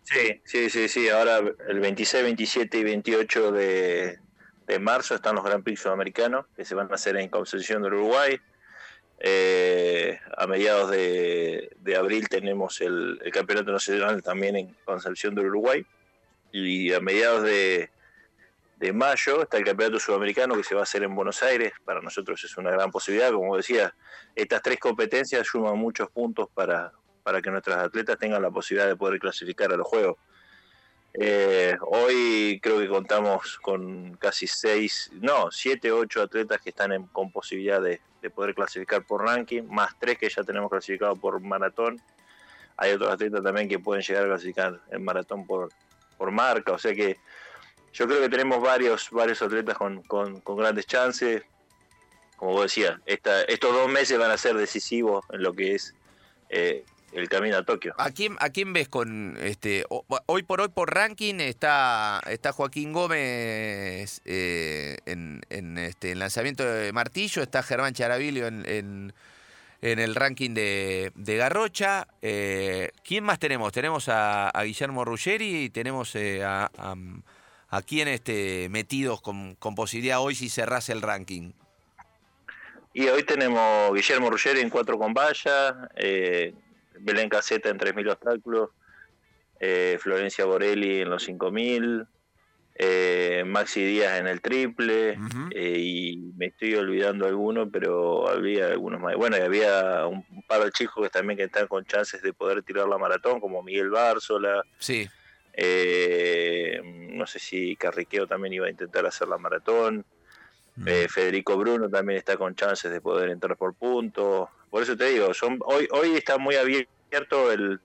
Sí, 0.04 0.42
sí, 0.44 0.70
sí, 0.70 0.90
sí. 0.90 1.10
Ahora 1.10 1.42
el 1.68 1.80
26, 1.80 2.24
27 2.24 2.78
y 2.78 2.84
28 2.84 3.52
de, 3.54 4.20
marzo 4.80 5.16
están 5.16 5.36
los 5.36 5.46
Grand 5.46 5.64
Prix 5.64 5.80
sudamericanos 5.80 6.46
que 6.56 6.66
se 6.66 6.76
van 6.76 6.92
a 6.92 6.96
hacer 6.96 7.16
en 7.16 7.30
Concepción 7.30 7.82
del 7.82 7.94
Uruguay. 7.94 8.40
Eh, 9.20 10.20
a 10.38 10.46
mediados 10.46 10.92
de, 10.92 11.72
abril 11.98 12.28
tenemos 12.28 12.82
el, 12.82 13.18
Campeonato 13.32 13.72
Nacional 13.72 14.22
también 14.22 14.58
en 14.58 14.76
Concepción 14.84 15.36
del 15.36 15.48
Uruguay. 15.48 15.86
Y 16.52 16.92
a 16.94 17.00
mediados 17.00 17.44
de, 17.44 17.90
de 18.86 18.94
mayo 18.94 19.42
está 19.42 19.58
el 19.58 19.66
Campeonato 19.66 20.00
Sudamericano 20.00 20.56
que 20.56 20.64
se 20.64 20.76
va 20.76 20.82
a 20.82 20.84
hacer 20.84 21.02
en 21.02 21.16
Buenos 21.16 21.42
Aires. 21.42 21.74
Para 21.84 22.02
nosotros 22.02 22.44
es 22.44 22.56
una 22.56 22.70
gran 22.70 22.92
posibilidad. 22.92 23.32
Como 23.32 23.58
decía, 23.58 23.96
estas 24.36 24.62
tres 24.62 24.80
competencias 24.80 25.48
suman 25.48 25.76
muchos 25.78 26.10
puntos 26.12 26.50
para, 26.54 26.92
para 27.24 27.42
que 27.42 27.50
nuestros 27.50 27.76
atletas 27.78 28.20
tengan 28.20 28.44
la 28.44 28.52
posibilidad 28.52 28.88
de 28.88 28.96
poder 28.96 29.20
clasificar 29.20 29.74
a 29.74 29.78
los 29.78 29.88
Juegos. 29.88 30.18
Eh, 31.16 31.76
hoy 31.82 32.60
creo 32.62 32.80
que 32.80 32.88
contamos 32.88 33.58
con 33.58 34.18
casi 34.18 34.46
seis, 34.46 35.10
no, 35.14 35.50
siete, 35.50 35.92
ocho 35.92 36.22
atletas 36.22 36.62
que 36.62 36.70
están 36.70 36.92
en, 36.92 37.08
con 37.08 37.32
posibilidad 37.32 37.82
de, 37.82 38.02
poder 38.36 38.56
clasificar 38.56 39.04
por 39.06 39.24
ranking, 39.24 39.64
más 39.70 39.98
tres 40.00 40.18
que 40.18 40.28
ya 40.30 40.44
tenemos 40.44 40.70
clasificado 40.70 41.16
por 41.16 41.40
maratón. 41.42 42.02
Hay 42.78 42.92
otros 42.92 43.12
atletas 43.12 43.44
también 43.44 43.70
que 43.70 43.80
pueden 43.80 44.04
llegar 44.04 44.26
a 44.26 44.28
clasificar 44.28 44.80
en 44.92 45.04
maratón 45.04 45.48
por, 45.48 45.70
por 46.18 46.32
marca, 46.32 46.72
o 46.74 46.78
sea 46.78 46.94
que 46.94 47.18
yo 47.96 48.08
creo 48.08 48.22
que 48.22 48.30
tenemos 48.30 48.62
varios, 48.62 49.10
varios 49.10 49.42
atletas 49.42 49.78
con, 49.78 50.04
grandes 50.58 50.86
chances. 50.86 51.44
Como 52.36 52.52
vos 52.52 52.64
decías, 52.64 53.00
estos 53.06 53.74
dos 53.74 53.90
meses 53.90 54.20
van 54.20 54.32
a 54.32 54.38
ser 54.38 54.58
decisivos 54.58 55.24
en 55.32 55.42
lo 55.42 55.54
que 55.54 55.76
es 55.76 55.96
eh, 56.50 56.84
el 57.14 57.30
camino 57.30 57.56
a 57.56 57.64
Tokio. 57.64 57.96
¿A 57.98 58.12
quién, 58.12 58.36
¿A 58.40 58.50
ves 58.74 58.90
con 58.90 59.38
este 59.40 59.86
hoy 59.88 60.44
por 60.44 60.60
hoy 60.60 60.68
por 60.68 60.94
ranking 60.94 61.36
está 61.36 62.20
está 62.28 62.52
Joaquín 62.52 62.92
Gómez 62.92 64.22
eh, 64.26 64.98
en, 65.06 65.78
este 65.78 66.12
en 66.12 66.20
lanzamiento 66.20 66.66
de 66.66 66.92
martillo, 66.92 67.42
está 67.42 67.64
Germán 67.64 67.94
Charavilio 67.94 68.48
en, 68.48 68.66
en, 69.82 70.00
el 70.00 70.16
ranking 70.16 70.54
de, 70.54 71.14
de 71.16 71.38
Garrocha. 71.38 72.08
Eh, 72.22 72.92
¿Quién 73.06 73.24
más 73.24 73.40
tenemos? 73.40 73.72
Tenemos 73.72 74.10
a, 74.10 74.52
Guillermo 74.66 75.06
Ruggeri 75.06 75.70
tenemos 75.70 76.14
a 76.18 76.70
¿A 76.78 76.96
quién 77.82 78.08
este, 78.08 78.68
metidos 78.70 79.22
con, 79.22 79.56
posibilidad 79.76 80.20
hoy 80.20 80.36
si 80.36 80.50
cerrase 80.50 80.92
el 80.92 81.02
ranking? 81.02 81.52
Y 82.94 83.08
hoy 83.08 83.24
tenemos 83.24 83.94
Guillermo 83.94 84.30
Ruggeri 84.30 84.62
en 84.62 84.70
4 84.70 84.98
con 84.98 85.14
valla, 85.14 85.90
eh, 85.96 86.54
Belén 87.00 87.28
Caseta 87.30 87.70
en 87.70 87.78
3.000 87.78 88.12
obstáculos, 88.12 88.70
eh, 89.60 89.98
Florencia 90.00 90.46
Borelli 90.46 91.02
en 91.02 91.10
los 91.10 91.28
5.000, 91.28 92.08
eh, 92.78 93.44
Maxi 93.46 93.86
Díaz 93.86 94.20
en 94.20 94.28
el 94.28 94.42
triple, 94.42 95.18
eh, 95.52 95.78
y 95.80 96.18
me 96.36 96.48
estoy 96.48 96.76
olvidando 96.76 97.26
algunos, 97.26 97.70
pero 97.72 98.28
había 98.28 98.68
algunos 98.68 99.00
más. 99.00 99.16
Bueno, 99.16 99.38
y 99.38 99.42
había 99.42 100.06
un, 100.06 100.26
par 100.46 100.64
de 100.64 100.72
chicos 100.72 101.02
que 101.02 101.10
también 101.10 101.38
que 101.38 101.46
están 101.46 101.68
con 101.68 101.86
chances 101.86 102.22
de 102.22 102.34
poder 102.34 102.64
tirar 102.64 102.88
la 102.90 102.98
maratón, 102.98 103.40
como 103.40 103.64
Miguel 103.64 103.90
Bárzola. 103.90 104.62
Sí. 104.78 105.08
Eh, 105.54 106.82
no 107.16 107.26
sé 107.26 107.40
si 107.40 107.76
Carriqueo 107.76 108.28
también 108.28 108.54
iba 108.54 108.68
a 108.68 108.70
intentar 108.70 109.06
hacer 109.06 109.28
la 109.28 109.38
maratón. 109.38 110.06
Mm. 110.76 110.88
Eh, 110.88 111.08
Federico 111.10 111.58
Bruno 111.58 111.90
también 111.90 112.18
está 112.18 112.38
con 112.38 112.56
chances 112.56 112.92
de 112.92 113.02
poder 113.02 113.30
entrar 113.30 113.56
por 113.58 113.74
puntos. 113.74 114.50
Por 114.70 114.84
eso 114.84 114.96
te 114.96 115.06
digo, 115.06 115.34
son, 115.34 115.60
hoy, 115.66 115.88
hoy 115.92 116.16
está 116.16 116.38
muy 116.38 116.56
abierto 116.56 117.52
el, 117.52 117.80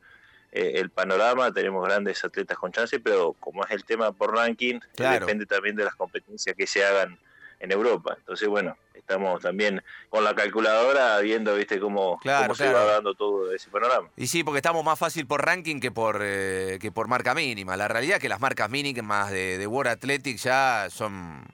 eh, 0.53 0.73
el 0.77 0.91
panorama, 0.91 1.53
tenemos 1.53 1.87
grandes 1.87 2.25
atletas 2.25 2.59
con 2.59 2.73
chances, 2.73 3.01
pero 3.03 3.35
como 3.35 3.65
es 3.65 3.71
el 3.71 3.85
tema 3.85 4.11
por 4.13 4.35
ranking, 4.35 4.81
depende 4.97 5.47
también 5.47 5.77
de 5.77 5.85
las 5.85 5.95
competencias 5.95 6.57
que 6.57 6.67
se 6.67 6.85
hagan 6.85 7.19
en 7.61 7.73
Europa. 7.73 8.15
Entonces, 8.19 8.49
bueno, 8.49 8.77
estamos 8.95 9.41
también 9.43 9.83
con 10.09 10.25
la 10.25 10.35
calculadora 10.35 11.19
viendo, 11.21 11.55
viste, 11.55 11.79
cómo, 11.79 12.19
se 12.23 12.73
va 12.73 12.85
dando 12.85 13.15
todo 13.15 13.53
ese 13.53 13.71
panorama. 13.71 14.09
Y 14.17 14.27
sí, 14.27 14.43
porque 14.43 14.59
estamos 14.59 14.85
más 14.85 14.99
fácil 14.99 15.27
por 15.27 15.45
ranking 15.45 15.79
que 15.79 15.93
por, 15.93 16.21
eh, 16.23 16.79
que 16.81 16.91
por 16.91 17.07
marca 17.07 17.35
mínima. 17.35 17.77
La 17.77 17.87
realidad 17.89 18.17
es 18.17 18.23
que 18.23 18.29
las 18.29 18.41
marcas 18.41 18.71
mínimas 18.71 19.31
de, 19.31 19.59
de 19.59 19.67
World 19.67 19.93
Athletics 19.93 20.43
ya 20.43 20.89
son 20.91 21.45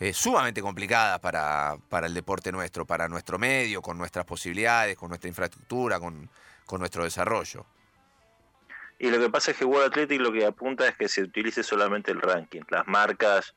eh, 0.00 0.12
sumamente 0.12 0.60
complicadas 0.60 1.18
para, 1.18 1.76
para 1.88 2.06
el 2.06 2.14
deporte 2.14 2.52
nuestro, 2.52 2.84
para 2.84 3.08
nuestro 3.08 3.38
medio, 3.38 3.82
con 3.82 3.98
nuestras 3.98 4.24
posibilidades, 4.24 4.96
con 4.96 5.08
nuestra 5.08 5.28
infraestructura, 5.28 5.98
con, 5.98 6.28
con 6.66 6.80
nuestro 6.80 7.04
desarrollo. 7.04 7.64
Y 9.00 9.10
lo 9.10 9.18
que 9.18 9.30
pasa 9.30 9.52
es 9.52 9.56
que 9.56 9.64
World 9.64 9.92
Athletics 9.92 10.20
lo 10.20 10.32
que 10.32 10.44
apunta 10.44 10.86
es 10.88 10.96
que 10.96 11.08
se 11.08 11.22
utilice 11.22 11.62
solamente 11.62 12.10
el 12.10 12.20
ranking. 12.20 12.62
Las 12.68 12.86
marcas 12.86 13.54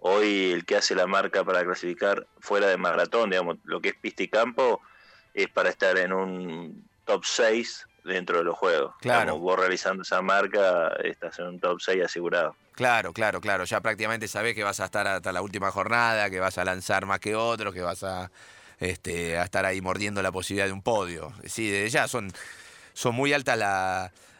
Hoy 0.00 0.52
el 0.52 0.64
que 0.64 0.76
hace 0.76 0.94
la 0.94 1.06
marca 1.06 1.44
para 1.44 1.64
clasificar 1.64 2.26
fuera 2.40 2.66
de 2.66 2.76
maratón, 2.76 3.30
digamos, 3.30 3.58
lo 3.64 3.80
que 3.80 3.90
es 3.90 3.94
pista 3.94 4.22
y 4.22 4.28
campo, 4.28 4.80
es 5.34 5.48
para 5.48 5.68
estar 5.68 5.96
en 5.98 6.12
un 6.12 6.88
top 7.04 7.24
6 7.24 7.86
dentro 8.04 8.38
de 8.38 8.44
los 8.44 8.56
juegos. 8.56 8.94
Claro. 9.00 9.38
vos 9.38 9.58
realizando 9.58 10.02
esa 10.02 10.22
marca, 10.22 10.88
estás 11.04 11.38
en 11.38 11.46
un 11.46 11.60
top 11.60 11.80
6 11.80 12.04
asegurado. 12.04 12.56
Claro, 12.72 13.12
claro, 13.12 13.40
claro. 13.40 13.64
Ya 13.64 13.80
prácticamente 13.80 14.26
sabés 14.26 14.54
que 14.54 14.64
vas 14.64 14.80
a 14.80 14.86
estar 14.86 15.06
hasta 15.06 15.32
la 15.32 15.42
última 15.42 15.70
jornada, 15.70 16.30
que 16.30 16.40
vas 16.40 16.56
a 16.56 16.64
lanzar 16.64 17.04
más 17.04 17.20
que 17.20 17.34
otros, 17.34 17.74
que 17.74 17.82
vas 17.82 18.02
a, 18.02 18.30
este, 18.78 19.36
a 19.36 19.42
estar 19.42 19.66
ahí 19.66 19.80
mordiendo 19.80 20.22
la 20.22 20.32
posibilidad 20.32 20.66
de 20.66 20.72
un 20.72 20.82
podio. 20.82 21.32
Sí, 21.44 21.70
desde 21.70 21.90
ya 21.90 22.08
son, 22.08 22.32
son 22.94 23.14
muy 23.14 23.34
altas 23.34 23.58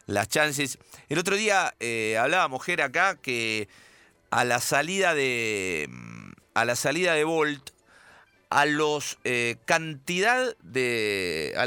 las 0.07 0.29
chances. 0.29 0.79
El 1.09 1.19
otro 1.19 1.37
día 1.37 1.75
eh, 1.81 2.17
hablaba 2.19 2.49
mujer 2.49 2.81
acá 2.81 3.17
que 3.17 3.69
a 4.31 4.45
la 4.45 4.61
salida 4.61 5.15
de 5.15 5.89
a 6.55 6.65
la 6.65 6.77
salida 6.77 7.15
de 7.15 7.25
Bolt 7.25 7.71
a 8.51 8.67
los 8.67 9.19
eh, 9.23 9.57
cantidad 9.65 10.57
de 10.63 11.55
a 11.57 11.67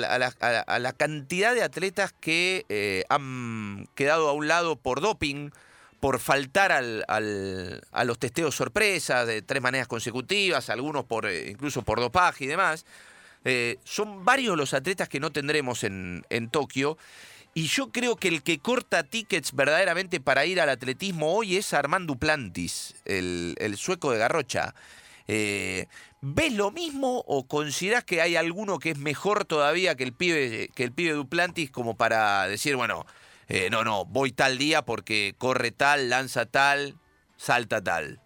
la, 0.79 0.93
cantidad 0.93 1.55
de 1.55 1.63
atletas 1.63 2.13
que 2.19 2.65
eh, 2.67 3.05
han 3.09 3.87
quedado 3.95 4.27
a 4.27 4.33
un 4.33 4.47
lado 4.47 4.75
por 4.75 4.99
doping 4.99 5.51
por 6.01 6.19
faltar 6.19 6.73
al, 6.73 7.05
a 7.07 8.03
los 8.03 8.19
testeos 8.19 8.55
sorpresa 8.55 9.25
de 9.25 9.41
tres 9.41 9.61
maneras 9.61 9.87
consecutivas 9.87 10.69
algunos 10.69 11.05
por 11.05 11.25
eh, 11.25 11.49
incluso 11.49 11.83
por 11.83 12.01
dopaje 12.01 12.45
y 12.45 12.47
demás 12.47 12.85
son 13.83 14.23
varios 14.23 14.55
los 14.55 14.73
atletas 14.73 15.09
que 15.09 15.19
no 15.19 15.33
tendremos 15.33 15.83
en, 15.83 16.25
en 16.29 16.49
Tokio 16.49 16.97
y 17.53 17.67
yo 17.67 17.91
creo 17.91 18.15
que 18.15 18.27
el 18.27 18.41
que 18.41 18.59
corta 18.59 19.03
tickets 19.03 19.53
verdaderamente 19.53 20.19
para 20.19 20.45
ir 20.45 20.59
al 20.59 20.69
atletismo 20.69 21.35
hoy 21.35 21.57
es 21.57 21.73
Armando 21.73 22.15
Plantis, 22.15 22.95
el, 23.05 23.75
sueco 23.77 24.11
de 24.11 24.17
Garrocha. 24.17 24.73
Eh, 25.27 25.87
¿Ves 26.21 26.53
lo 26.53 26.71
mismo 26.71 27.23
o 27.27 27.47
considerás 27.47 28.03
que 28.05 28.21
hay 28.21 28.35
alguno 28.35 28.79
que 28.79 28.91
es 28.91 28.97
mejor 28.97 29.45
todavía 29.45 29.95
que 29.95 30.03
el 30.03 30.13
pibe, 30.13 30.69
que 30.73 30.83
el 30.83 30.91
pibe 30.91 31.13
Duplantis 31.13 31.69
como 31.69 31.95
para 31.95 32.47
decir, 32.47 32.75
bueno, 32.75 33.05
eh, 33.49 33.69
no, 33.69 33.83
no, 33.83 34.05
voy 34.05 34.31
tal 34.31 34.57
día 34.57 34.83
porque 34.83 35.35
corre 35.37 35.71
tal, 35.71 36.09
lanza 36.09 36.45
tal, 36.45 36.95
salta 37.37 37.83
tal? 37.83 38.19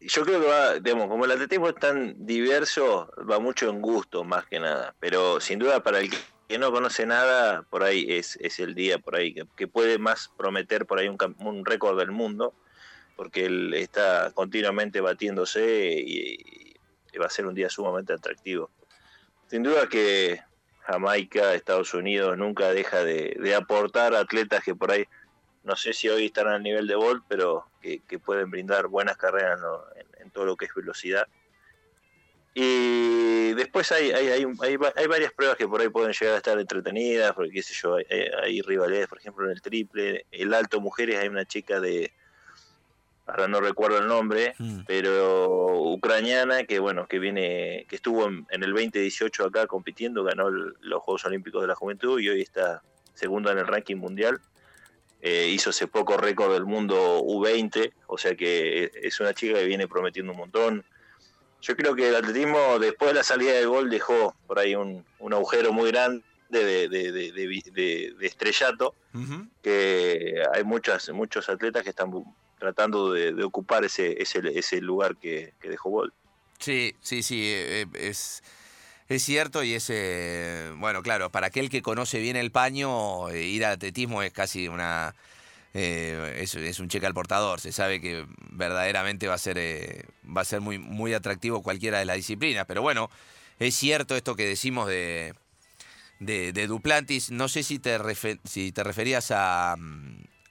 Yo 0.00 0.24
creo 0.24 0.40
que 0.40 0.46
va, 0.46 0.74
digamos, 0.78 1.08
como 1.08 1.26
el 1.26 1.32
atletismo 1.32 1.68
es 1.68 1.76
tan 1.76 2.26
diverso, 2.26 3.12
va 3.30 3.38
mucho 3.38 3.68
en 3.68 3.80
gusto 3.82 4.24
más 4.24 4.46
que 4.46 4.58
nada, 4.58 4.94
pero 4.98 5.40
sin 5.40 5.58
duda 5.58 5.82
para 5.82 6.00
el 6.00 6.10
que 6.52 6.58
no 6.58 6.70
conoce 6.70 7.06
nada, 7.06 7.62
por 7.70 7.82
ahí 7.82 8.04
es, 8.10 8.36
es 8.42 8.60
el 8.60 8.74
día, 8.74 8.98
por 8.98 9.16
ahí, 9.16 9.34
que, 9.56 9.66
puede 9.66 9.96
más 9.96 10.30
prometer 10.36 10.84
por 10.84 10.98
ahí 10.98 11.08
un, 11.08 11.16
un 11.38 11.64
récord 11.64 11.98
del 11.98 12.10
mundo, 12.10 12.52
porque 13.16 13.46
él 13.46 13.72
está 13.72 14.32
continuamente 14.34 15.00
batiéndose 15.00 15.94
y, 15.98 16.76
va 17.18 17.24
a 17.24 17.30
ser 17.30 17.46
un 17.46 17.54
día 17.54 17.70
sumamente 17.70 18.12
atractivo. 18.12 18.70
Sin 19.46 19.62
duda 19.62 19.88
que 19.88 20.42
Jamaica, 20.80 21.54
Estados 21.54 21.94
Unidos, 21.94 22.36
nunca 22.36 22.68
deja 22.68 23.02
de, 23.02 23.54
aportar 23.56 24.14
atletas 24.14 24.62
que 24.62 24.74
por 24.74 24.90
ahí, 24.90 25.06
no 25.64 25.74
sé 25.74 25.94
si 25.94 26.10
hoy 26.10 26.26
están 26.26 26.48
al 26.48 26.62
nivel 26.62 26.86
de 26.86 26.96
Bolt, 26.96 27.24
pero 27.28 27.64
que, 27.80 28.18
pueden 28.18 28.50
brindar 28.50 28.88
buenas 28.88 29.16
carreras 29.16 29.58
en 30.20 30.30
todo 30.32 30.44
lo 30.44 30.56
que 30.56 30.66
es 30.66 30.74
velocidad. 30.74 31.26
Y 32.54 33.54
después 33.54 33.90
hay, 33.92 34.10
hay, 34.10 34.28
hay, 34.28 34.46
hay, 34.60 35.06
varias 35.06 35.32
pruebas 35.32 35.56
que 35.56 35.66
por 35.66 35.80
ahí 35.80 35.88
pueden 35.88 36.12
llegar 36.12 36.34
a 36.34 36.38
estar 36.38 36.58
entretenidas, 36.58 37.32
porque 37.32 37.50
qué 37.50 37.62
sé 37.62 37.72
yo, 37.74 37.96
hay, 37.96 38.60
rivalidades, 38.60 39.08
por 39.08 39.18
ejemplo, 39.18 39.46
en 39.46 39.52
el 39.52 39.62
triple, 39.62 40.26
el 40.30 40.52
alto 40.52 40.80
mujeres, 40.80 41.18
hay 41.18 41.28
una 41.28 41.46
chica 41.46 41.80
de, 41.80 42.12
ahora 43.26 43.48
no 43.48 43.60
recuerdo 43.60 43.98
el 43.98 44.06
nombre, 44.06 44.54
mm. 44.58 44.80
pero 44.86 45.80
ucraniana 45.92 46.64
que 46.64 46.78
bueno, 46.78 47.06
que 47.06 47.18
viene, 47.18 47.86
que 47.88 47.96
estuvo 47.96 48.26
en, 48.26 48.46
el 48.50 48.72
2018 48.72 49.46
acá 49.46 49.66
compitiendo, 49.66 50.22
ganó 50.22 50.50
los 50.50 51.02
Juegos 51.02 51.24
Olímpicos 51.24 51.62
de 51.62 51.68
la 51.68 51.74
Juventud 51.74 52.20
y 52.20 52.28
hoy 52.28 52.42
está 52.42 52.82
segunda 53.14 53.52
en 53.52 53.58
el 53.58 53.66
ranking 53.66 53.96
mundial. 53.96 54.40
Eh, 55.22 55.48
hizo 55.48 55.70
hace 55.70 55.86
poco 55.86 56.16
récord 56.16 56.52
del 56.52 56.66
mundo 56.66 57.22
U20, 57.22 57.92
o 58.08 58.18
sea 58.18 58.34
que 58.34 58.90
es 59.02 59.20
una 59.20 59.32
chica 59.32 59.58
que 59.58 59.66
viene 59.66 59.86
prometiendo 59.86 60.32
un 60.32 60.38
montón 60.38 60.84
yo 61.62 61.76
creo 61.76 61.94
que 61.94 62.08
el 62.08 62.16
atletismo 62.16 62.78
después 62.78 63.10
de 63.10 63.14
la 63.14 63.22
salida 63.22 63.52
del 63.52 63.68
gol 63.68 63.88
dejó 63.88 64.34
por 64.46 64.58
ahí 64.58 64.74
un, 64.74 65.04
agujero 65.32 65.72
muy 65.72 65.90
grande 65.90 66.22
de, 66.50 68.14
estrellato, 68.20 68.94
que 69.62 70.42
hay 70.52 70.64
muchas, 70.64 71.08
muchos 71.10 71.48
atletas 71.48 71.84
que 71.84 71.90
están 71.90 72.12
tratando 72.58 73.12
de, 73.12 73.42
ocupar 73.44 73.84
ese, 73.84 74.20
ese, 74.20 74.80
lugar 74.80 75.16
que, 75.16 75.54
dejó 75.62 75.90
gol. 75.90 76.12
Sí, 76.58 76.94
sí, 77.00 77.22
sí, 77.22 77.44
eh, 77.46 77.82
eh, 77.82 77.86
es, 77.94 78.42
es 79.08 79.22
cierto 79.22 79.62
y 79.62 79.74
es, 79.74 79.90
bueno, 80.76 81.02
claro, 81.02 81.30
para 81.30 81.46
aquel 81.46 81.70
que 81.70 81.80
conoce 81.80 82.18
bien 82.18 82.36
el 82.36 82.50
paño, 82.50 83.30
eh, 83.30 83.42
ir 83.42 83.64
al 83.64 83.74
atletismo 83.74 84.22
es 84.22 84.32
casi 84.32 84.68
una 84.68 85.14
eh, 85.74 86.38
es, 86.40 86.80
un 86.80 86.88
cheque 86.88 87.06
al 87.06 87.14
portador. 87.14 87.60
Se 87.60 87.72
sabe 87.72 88.00
que 88.00 88.26
verdaderamente 88.50 89.28
va 89.28 89.34
a 89.34 89.38
ser, 89.38 89.58
eh, 89.58 90.04
va 90.24 90.42
a 90.42 90.44
ser 90.44 90.60
muy, 90.60 90.78
muy 90.78 91.14
atractivo 91.14 91.62
cualquiera 91.62 91.98
de 91.98 92.04
las 92.04 92.16
disciplinas. 92.16 92.66
Pero 92.66 92.82
bueno, 92.82 93.10
es 93.58 93.74
cierto 93.74 94.16
esto 94.16 94.36
que 94.36 94.46
decimos 94.46 94.88
de, 94.88 95.34
de, 96.20 96.66
Duplantis. 96.66 97.30
No 97.30 97.48
sé 97.48 97.62
si 97.62 97.78
te, 97.78 97.98
si 98.44 98.72
te 98.72 98.84
referías 98.84 99.30
a, 99.30 99.76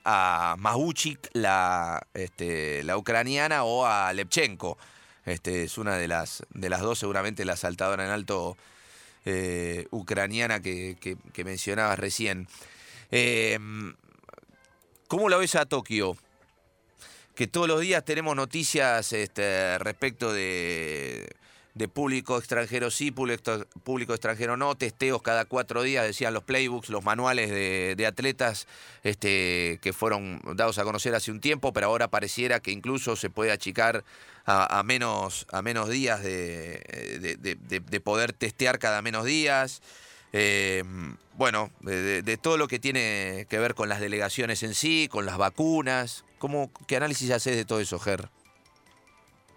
a 0.05 0.55
Mahuchik, 0.57 1.29
la, 1.33 2.07
este, 2.13 2.83
la 2.83 2.97
ucraniana, 2.97 3.63
o 3.63 3.85
a 3.85 4.11
Lepchenko. 4.13 4.77
Este, 5.25 5.63
es 5.63 5.77
una 5.77 5.97
de 5.97 6.07
las, 6.07 6.43
de 6.49 6.69
las 6.69 6.81
dos, 6.81 6.97
seguramente 6.97 7.45
la 7.45 7.55
saltadora 7.55 8.03
en 8.05 8.11
alto 8.11 8.57
eh, 9.25 9.85
ucraniana 9.91 10.61
que, 10.61 10.97
que, 10.99 11.43
mencionabas 11.43 11.99
recién. 11.99 12.47
¿Cómo 15.11 15.27
la 15.27 15.35
ves 15.35 15.55
a 15.55 15.65
Tokio? 15.65 16.15
Que 17.35 17.45
todos 17.45 17.67
los 17.67 17.81
días 17.81 18.05
tenemos 18.05 18.33
noticias 18.33 19.11
este, 19.11 19.77
respecto 19.77 20.31
de, 20.31 21.35
público 21.93 22.37
extranjero 22.37 22.89
sí, 22.91 23.11
público, 23.11 24.13
extranjero 24.13 24.55
no, 24.55 24.73
testeos 24.75 25.21
cada 25.21 25.43
cuatro 25.43 25.83
días, 25.83 26.05
decían 26.05 26.33
los 26.33 26.45
playbooks, 26.45 26.87
los 26.87 27.03
manuales 27.03 27.49
de, 27.49 28.05
atletas 28.07 28.69
este, 29.03 29.79
que 29.81 29.91
fueron 29.91 30.39
dados 30.55 30.77
a 30.77 30.85
conocer 30.85 31.13
hace 31.13 31.29
un 31.29 31.41
tiempo, 31.41 31.73
pero 31.73 31.87
ahora 31.87 32.07
pareciera 32.07 32.61
que 32.61 32.71
incluso 32.71 33.17
se 33.17 33.29
puede 33.29 33.51
achicar 33.51 34.05
a, 34.45 34.81
menos, 34.83 35.45
a 35.51 35.61
menos 35.61 35.89
días 35.89 36.23
de, 36.23 37.37
de 37.59 37.99
poder 37.99 38.31
testear 38.31 38.79
cada 38.79 39.01
menos 39.01 39.25
días. 39.25 39.81
Eh, 40.33 40.83
bueno, 41.35 41.71
de, 41.81 42.37
todo 42.37 42.57
lo 42.57 42.67
que 42.67 42.79
tiene 42.79 43.45
que 43.49 43.59
ver 43.59 43.73
con 43.73 43.89
las 43.89 43.99
delegaciones 43.99 44.63
en 44.63 44.73
sí, 44.73 45.07
con 45.09 45.25
las 45.25 45.37
vacunas. 45.37 46.25
¿Cómo, 46.37 46.71
¿Qué 46.87 46.95
análisis 46.97 47.31
haces 47.31 47.55
de 47.55 47.65
todo 47.65 47.79
eso, 47.79 47.99
Ger? 47.99 48.29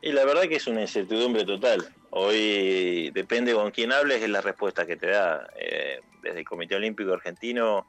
Y 0.02 0.12
la 0.12 0.24
verdad 0.24 0.42
que 0.42 0.56
es 0.56 0.66
una 0.66 0.82
incertidumbre 0.82 1.44
total. 1.44 1.88
Hoy 2.10 3.10
depende 3.10 3.54
con 3.54 3.70
quién 3.70 3.92
hables, 3.92 4.22
es 4.22 4.28
la 4.28 4.40
respuesta 4.40 4.86
que 4.86 4.96
te 4.96 5.08
da. 5.08 5.48
Eh, 5.56 6.00
desde 6.22 6.40
el 6.40 6.44
Comité 6.44 6.76
Olímpico 6.76 7.12
Argentino 7.12 7.86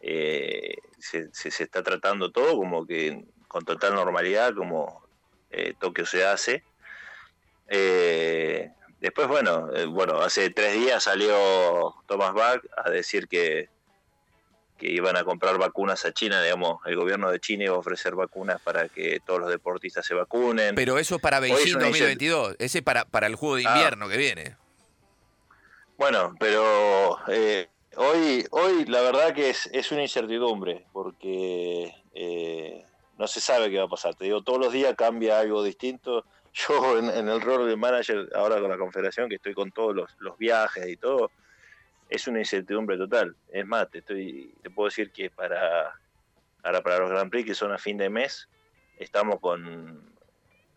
eh, 0.00 0.76
se, 0.98 1.28
está 1.62 1.82
tratando 1.82 2.30
todo 2.30 2.56
como 2.56 2.86
que 2.86 3.24
con 3.48 3.64
total 3.64 3.94
normalidad, 3.94 4.54
como 4.54 5.02
Tokio 5.78 6.04
se 6.06 6.24
hace. 6.24 6.64
Después, 9.04 9.28
bueno, 9.28 9.68
eh, 9.74 9.84
bueno, 9.84 10.22
hace 10.22 10.48
tres 10.48 10.72
días 10.72 11.02
salió 11.02 11.94
Thomas 12.06 12.32
Bach 12.32 12.62
a 12.74 12.88
decir 12.88 13.28
que, 13.28 13.68
que 14.78 14.90
iban 14.90 15.14
a 15.18 15.24
comprar 15.24 15.58
vacunas 15.58 16.06
a 16.06 16.14
China, 16.14 16.42
digamos, 16.42 16.80
el 16.86 16.96
gobierno 16.96 17.30
de 17.30 17.38
China 17.38 17.64
iba 17.64 17.74
a 17.74 17.78
ofrecer 17.78 18.14
vacunas 18.14 18.62
para 18.62 18.88
que 18.88 19.20
todos 19.20 19.40
los 19.40 19.50
deportistas 19.50 20.06
se 20.06 20.14
vacunen. 20.14 20.74
Pero 20.74 20.98
eso 20.98 21.16
es 21.16 21.20
para 21.20 21.38
Beijing 21.38 21.78
2022, 21.78 22.56
ese 22.58 22.78
es 22.78 22.82
para, 22.82 23.04
para 23.04 23.26
el 23.26 23.34
juego 23.34 23.56
de 23.56 23.66
ah. 23.66 23.74
invierno 23.74 24.08
que 24.08 24.16
viene. 24.16 24.56
Bueno, 25.98 26.34
pero 26.40 27.18
eh, 27.28 27.68
hoy, 27.96 28.46
hoy 28.52 28.86
la 28.86 29.02
verdad 29.02 29.34
que 29.34 29.50
es, 29.50 29.68
es 29.70 29.92
una 29.92 30.00
incertidumbre, 30.00 30.86
porque 30.94 31.94
eh, 32.14 32.82
no 33.18 33.26
se 33.26 33.42
sabe 33.42 33.70
qué 33.70 33.76
va 33.76 33.84
a 33.84 33.88
pasar. 33.88 34.14
Te 34.14 34.24
digo, 34.24 34.42
todos 34.42 34.58
los 34.58 34.72
días 34.72 34.94
cambia 34.96 35.40
algo 35.40 35.62
distinto. 35.62 36.24
Yo 36.54 36.98
en, 36.98 37.28
el 37.28 37.40
rol 37.40 37.68
de 37.68 37.76
manager, 37.76 38.30
ahora 38.32 38.60
con 38.60 38.70
la 38.70 38.78
confederación, 38.78 39.28
que 39.28 39.34
estoy 39.34 39.54
con 39.54 39.72
todos 39.72 40.14
los, 40.18 40.38
viajes 40.38 40.86
y 40.86 40.96
todo, 40.96 41.32
es 42.08 42.28
una 42.28 42.38
incertidumbre 42.38 42.96
total. 42.96 43.34
Es 43.50 43.66
más, 43.66 43.90
te, 43.90 43.98
estoy, 43.98 44.54
te 44.62 44.70
puedo 44.70 44.88
decir 44.88 45.10
que 45.10 45.30
para, 45.30 45.98
ahora 46.62 46.80
para 46.80 46.98
los 47.00 47.10
Grand 47.10 47.28
Prix, 47.28 47.44
que 47.44 47.54
son 47.56 47.72
a 47.72 47.78
fin 47.78 47.98
de 47.98 48.08
mes, 48.08 48.48
estamos 48.98 49.40
con 49.40 50.14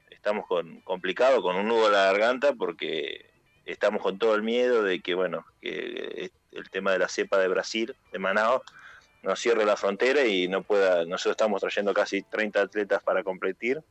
estamos 0.09 0.47
con 0.47 0.81
complicado, 0.81 1.43
con 1.43 1.55
un 1.55 1.67
nudo 1.67 1.87
a 1.87 1.91
la 1.91 2.05
garganta, 2.05 2.53
porque 2.53 3.29
estamos 3.65 4.01
con 4.01 4.17
todo 4.17 4.33
el 4.33 4.41
miedo 4.41 4.81
de 4.81 4.99
que, 4.99 5.13
bueno, 5.13 5.45
que 5.61 6.31
el 6.53 6.69
tema 6.71 6.91
de 6.91 6.99
la 6.99 7.07
cepa 7.07 7.37
de 7.37 7.47
Brasil, 7.49 7.95
de 8.11 8.17
Manaus, 8.17 8.63
nos 9.21 9.39
cierre 9.39 9.63
la 9.63 9.77
frontera 9.77 10.25
y 10.25 10.47
no 10.47 10.63
pueda, 10.63 11.05
nosotros 11.05 11.33
estamos 11.33 11.61
trayendo 11.61 11.93
casi 11.93 12.23
30 12.23 12.61
atletas 12.61 13.03
para 13.03 13.23
competir 13.23 13.83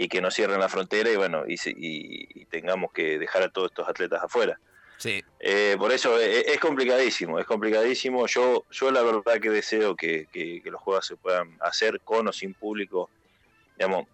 y 0.00 0.08
que 0.08 0.20
nos 0.20 0.32
cierren 0.32 0.60
la 0.60 0.68
frontera 0.68 1.10
y 1.10 1.16
bueno, 1.16 1.42
y, 1.48 2.44
tengamos 2.44 2.92
que 2.92 3.18
dejar 3.18 3.42
a 3.42 3.48
todos 3.48 3.72
estos 3.72 3.88
atletas 3.88 4.22
afuera. 4.22 4.58
Sí. 4.96 5.24
Eh, 5.40 5.74
por 5.76 5.90
eso 5.90 6.18
es, 6.20 6.46
es, 6.46 6.60
complicadísimo, 6.60 7.40
es 7.40 7.44
complicadísimo. 7.44 8.24
Yo, 8.28 8.64
yo 8.70 8.92
la 8.92 9.02
verdad 9.02 9.40
que 9.42 9.50
deseo 9.50 9.96
que, 9.96 10.28
que, 10.32 10.62
los 10.66 10.80
juegos 10.80 11.04
se 11.04 11.16
puedan 11.16 11.56
hacer 11.60 12.00
con 12.00 12.28
o 12.28 12.32
sin 12.32 12.54
público. 12.54 13.10
Digamos, 13.76 14.06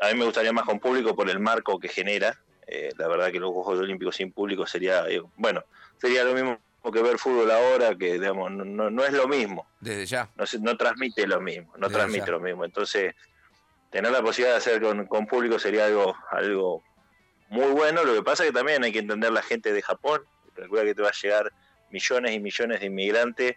a 0.00 0.08
mí 0.08 0.18
me 0.18 0.24
gustaría 0.24 0.52
más 0.54 0.64
con 0.64 0.80
público 0.80 1.14
por 1.14 1.28
el 1.28 1.40
marco 1.40 1.78
que 1.78 1.88
genera. 1.88 2.40
Eh, 2.66 2.88
la 2.96 3.06
verdad 3.06 3.30
que 3.30 3.38
los 3.38 3.52
Juegos 3.52 3.78
Olímpicos 3.80 4.16
sin 4.16 4.32
público 4.32 4.66
sería, 4.66 5.06
eh, 5.10 5.20
bueno, 5.36 5.62
sería 5.98 6.24
lo 6.24 6.32
mismo 6.32 6.58
que 6.90 7.02
ver 7.02 7.18
fútbol 7.18 7.50
ahora, 7.50 7.94
que 7.96 8.14
digamos, 8.14 8.50
no, 8.50 8.90
no 8.90 9.04
es 9.04 9.12
lo 9.12 9.28
mismo. 9.28 9.68
Desde 9.78 10.06
ya. 10.06 10.30
No, 10.36 10.44
no 10.60 10.76
transmite 10.78 11.26
lo 11.26 11.40
mismo, 11.40 11.74
no 11.76 11.90
transmite 11.90 12.30
lo 12.30 12.40
mismo. 12.40 12.64
Entonces, 12.64 13.14
tener 13.96 14.12
la 14.12 14.20
posibilidad 14.20 14.52
de 14.52 14.58
hacer 14.58 14.82
con, 14.82 15.06
con, 15.06 15.26
público 15.26 15.58
sería 15.58 15.86
algo, 15.86 16.14
algo 16.30 16.84
muy 17.48 17.72
bueno. 17.72 18.04
Lo 18.04 18.12
que 18.12 18.22
pasa 18.22 18.44
es 18.44 18.50
que 18.50 18.54
también 18.54 18.84
hay 18.84 18.92
que 18.92 18.98
entender 18.98 19.32
la 19.32 19.40
gente 19.40 19.72
de 19.72 19.80
Japón. 19.80 20.20
Recuerda 20.54 20.84
que 20.84 20.94
te 20.94 21.00
va 21.00 21.08
a 21.08 21.12
llegar 21.12 21.50
millones 21.90 22.32
y 22.32 22.40
millones 22.40 22.80
de 22.80 22.86
inmigrantes 22.86 23.56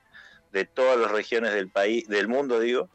de 0.53 0.63
todas 0.63 0.97
las 0.97 1.11
regiones 1.11 1.53
del 1.53 1.67
país, 1.67 2.07
del 2.07 2.29
mundo, 2.29 2.61
digo, 2.61 2.87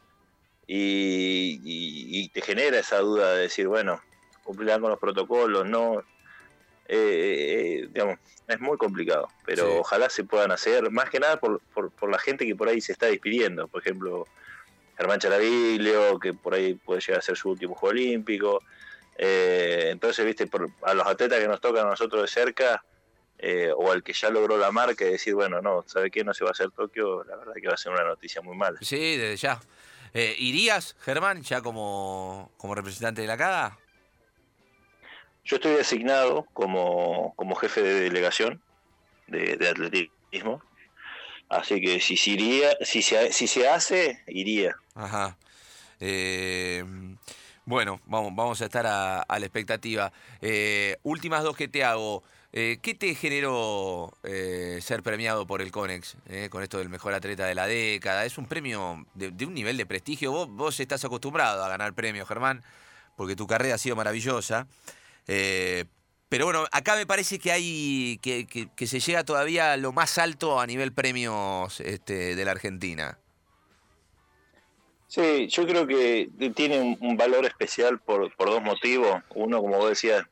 y, 0.66 2.30
te 2.30 2.40
genera 2.40 2.78
esa 2.78 3.00
duda 3.00 3.34
de 3.34 3.42
decir, 3.42 3.68
bueno, 3.68 4.00
cumplirán 4.42 4.80
con 4.80 4.88
los 4.88 4.98
protocolos, 4.98 5.66
no. 5.66 6.00
Eh, 6.88 7.82
eh, 7.82 7.88
digamos, 7.92 8.18
es 8.48 8.60
muy 8.60 8.78
complicado, 8.78 9.28
pero 9.44 9.80
ojalá 9.80 10.08
se 10.08 10.24
puedan 10.24 10.50
hacer, 10.50 10.90
más 10.90 11.10
que 11.10 11.20
nada 11.20 11.38
por, 11.38 11.60
por, 11.74 12.10
la 12.10 12.18
gente 12.18 12.46
que 12.46 12.56
por 12.56 12.68
ahí 12.68 12.80
se 12.80 12.92
está 12.92 13.06
despidiendo, 13.06 13.68
por 13.68 13.82
ejemplo, 13.82 14.26
Germán 14.96 15.18
Charaviglio, 15.18 16.18
que 16.18 16.34
por 16.34 16.54
ahí 16.54 16.74
puede 16.74 17.00
llegar 17.00 17.18
a 17.18 17.22
ser 17.22 17.36
su 17.36 17.50
último 17.50 17.74
juego 17.74 17.92
olímpico. 17.92 18.62
Eh, 19.16 19.88
entonces, 19.90 20.24
viste, 20.24 20.46
por, 20.46 20.70
a 20.82 20.94
los 20.94 21.06
atletas 21.06 21.38
que 21.38 21.48
nos 21.48 21.60
tocan 21.60 21.86
a 21.86 21.90
nosotros 21.90 22.22
de 22.22 22.28
cerca, 22.28 22.84
o 23.76 23.92
al 23.92 24.02
que 24.02 24.14
ya 24.14 24.30
logró 24.30 24.56
la 24.56 24.70
marca, 24.70 25.04
y 25.04 25.10
decir, 25.10 25.34
bueno, 25.34 25.60
no, 25.60 25.84
¿sabe 25.86 26.10
qué? 26.10 26.24
No 26.24 26.32
se 26.32 26.44
va 26.44 26.50
a 26.50 26.52
hacer 26.52 26.70
Tokio, 26.70 27.24
la 27.24 27.36
verdad 27.36 27.52
que 27.60 27.68
va 27.68 27.74
a 27.74 27.76
ser 27.76 27.92
una 27.92 28.04
noticia 28.04 28.40
muy 28.40 28.56
mala. 28.56 28.78
Sí, 28.80 29.16
desde 29.16 29.36
ya. 29.36 29.60
Eh, 30.14 30.36
¿Irías, 30.38 30.96
Germán, 31.00 31.42
ya 31.42 31.60
como, 31.60 32.52
como 32.56 32.76
representante 32.76 33.20
de 33.20 33.26
la 33.26 33.36
CADA? 33.36 33.78
Yo 35.44 35.56
estoy 35.56 35.72
designado 35.72 36.46
como, 36.52 37.34
como 37.34 37.56
jefe 37.56 37.82
de 37.82 38.00
delegación 38.00 38.62
de, 39.26 39.68
atletismo. 39.68 40.62
Así 41.48 41.80
que 41.80 42.00
si, 42.00 42.16
si, 42.16 42.32
iría, 42.32 42.76
si, 42.82 43.02
se, 43.02 43.32
si 43.32 43.46
se 43.46 43.68
hace, 43.68 44.22
iría. 44.26 44.74
Ajá. 44.94 45.36
Eh, 46.00 46.84
bueno, 47.64 48.00
vamos, 48.06 48.34
vamos 48.34 48.60
a 48.60 48.64
estar 48.66 48.86
a, 48.86 49.24
la 49.28 49.46
expectativa. 49.46 50.12
Eh, 50.40 50.98
últimas 51.02 51.42
dos 51.42 51.56
que 51.56 51.68
te 51.68 51.84
hago. 51.84 52.22
Eh, 52.52 52.78
¿Qué 52.80 52.94
te 52.94 53.14
generó 53.16 54.12
ser 54.80 55.02
premiado 55.02 55.44
por 55.44 55.60
el 55.60 55.72
CONEX 55.72 56.16
con 56.50 56.62
esto 56.62 56.78
del 56.78 56.88
mejor 56.88 57.12
atleta 57.12 57.46
de 57.46 57.54
la 57.54 57.66
década? 57.66 58.24
Es 58.24 58.38
un 58.38 58.46
premio 58.46 59.04
de, 59.14 59.44
un 59.44 59.54
nivel 59.54 59.76
de 59.76 59.86
prestigio. 59.86 60.46
Vos, 60.46 60.78
estás 60.78 61.04
acostumbrado 61.04 61.64
a 61.64 61.68
ganar 61.68 61.94
premios, 61.94 62.28
Germán, 62.28 62.62
porque 63.16 63.34
tu 63.34 63.46
carrera 63.48 63.74
ha 63.74 63.78
sido 63.78 63.96
maravillosa. 63.96 64.68
Pero 66.34 66.46
bueno, 66.46 66.64
acá 66.72 66.96
me 66.96 67.06
parece 67.06 67.38
que 67.38 67.52
hay 67.52 68.18
que, 68.18 68.86
se 68.88 68.98
llega 68.98 69.22
todavía 69.22 69.74
a 69.74 69.76
lo 69.76 69.92
más 69.92 70.18
alto 70.18 70.58
a 70.58 70.66
nivel 70.66 70.92
premios 70.92 71.78
este, 71.78 72.34
de 72.34 72.44
la 72.44 72.50
Argentina. 72.50 73.20
Sí, 75.06 75.46
yo 75.46 75.64
creo 75.64 75.86
que 75.86 76.28
tiene 76.56 76.98
un, 77.00 77.16
valor 77.16 77.44
especial 77.44 78.00
por, 78.00 78.34
por 78.34 78.48
dos 78.48 78.60
motivos. 78.64 79.22
Uno, 79.36 79.60
como 79.60 79.76
vos 79.76 79.90
decías, 79.90 80.24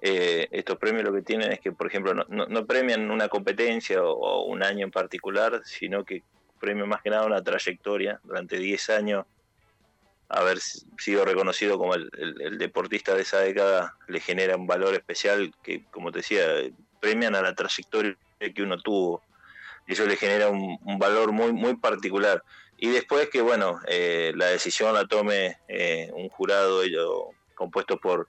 eh, 0.00 0.48
estos 0.50 0.76
premios 0.76 1.04
lo 1.04 1.12
que 1.12 1.22
tienen 1.22 1.52
es 1.52 1.60
que, 1.60 1.70
por 1.70 1.86
ejemplo, 1.86 2.12
no, 2.12 2.66
premian 2.66 3.12
una 3.12 3.28
competencia 3.28 4.02
o, 4.02 4.46
un 4.46 4.64
año 4.64 4.84
en 4.84 4.90
particular, 4.90 5.62
sino 5.64 6.04
que 6.04 6.24
premian 6.58 6.88
más 6.88 7.00
que 7.00 7.10
nada 7.10 7.26
una 7.26 7.44
trayectoria. 7.44 8.18
Durante 8.24 8.58
10 8.58 8.90
años, 8.90 9.24
haber 10.32 10.58
sido 10.60 11.24
reconocido 11.24 11.78
como 11.78 11.94
el, 11.94 12.10
deportista 12.58 13.14
de 13.14 13.22
esa 13.22 13.40
década 13.40 13.96
le 14.08 14.20
genera 14.20 14.56
un 14.56 14.66
valor 14.66 14.94
especial 14.94 15.52
que, 15.62 15.84
como 15.90 16.10
te 16.10 16.18
decía, 16.18 16.44
premian 17.00 17.34
a 17.34 17.42
la 17.42 17.54
trayectoria 17.54 18.16
que 18.38 18.62
uno 18.62 18.78
tuvo. 18.78 19.22
Eso 19.86 20.06
le 20.06 20.16
genera 20.16 20.48
un, 20.48 20.78
valor 20.98 21.32
muy, 21.32 21.52
muy 21.52 21.76
particular. 21.76 22.42
Y 22.78 22.88
después 22.88 23.28
que, 23.28 23.42
bueno, 23.42 23.80
eh, 23.86 24.32
la 24.34 24.46
decisión 24.46 24.94
la 24.94 25.06
tome 25.06 25.58
eh, 25.68 26.10
un 26.14 26.28
jurado 26.28 26.82
ello, 26.82 27.28
compuesto 27.54 27.98
por 27.98 28.28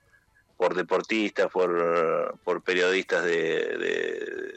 por 0.64 0.76
deportistas, 0.76 1.52
por, 1.52 2.40
por 2.44 2.64
periodistas 2.64 3.26
de, 3.26 4.54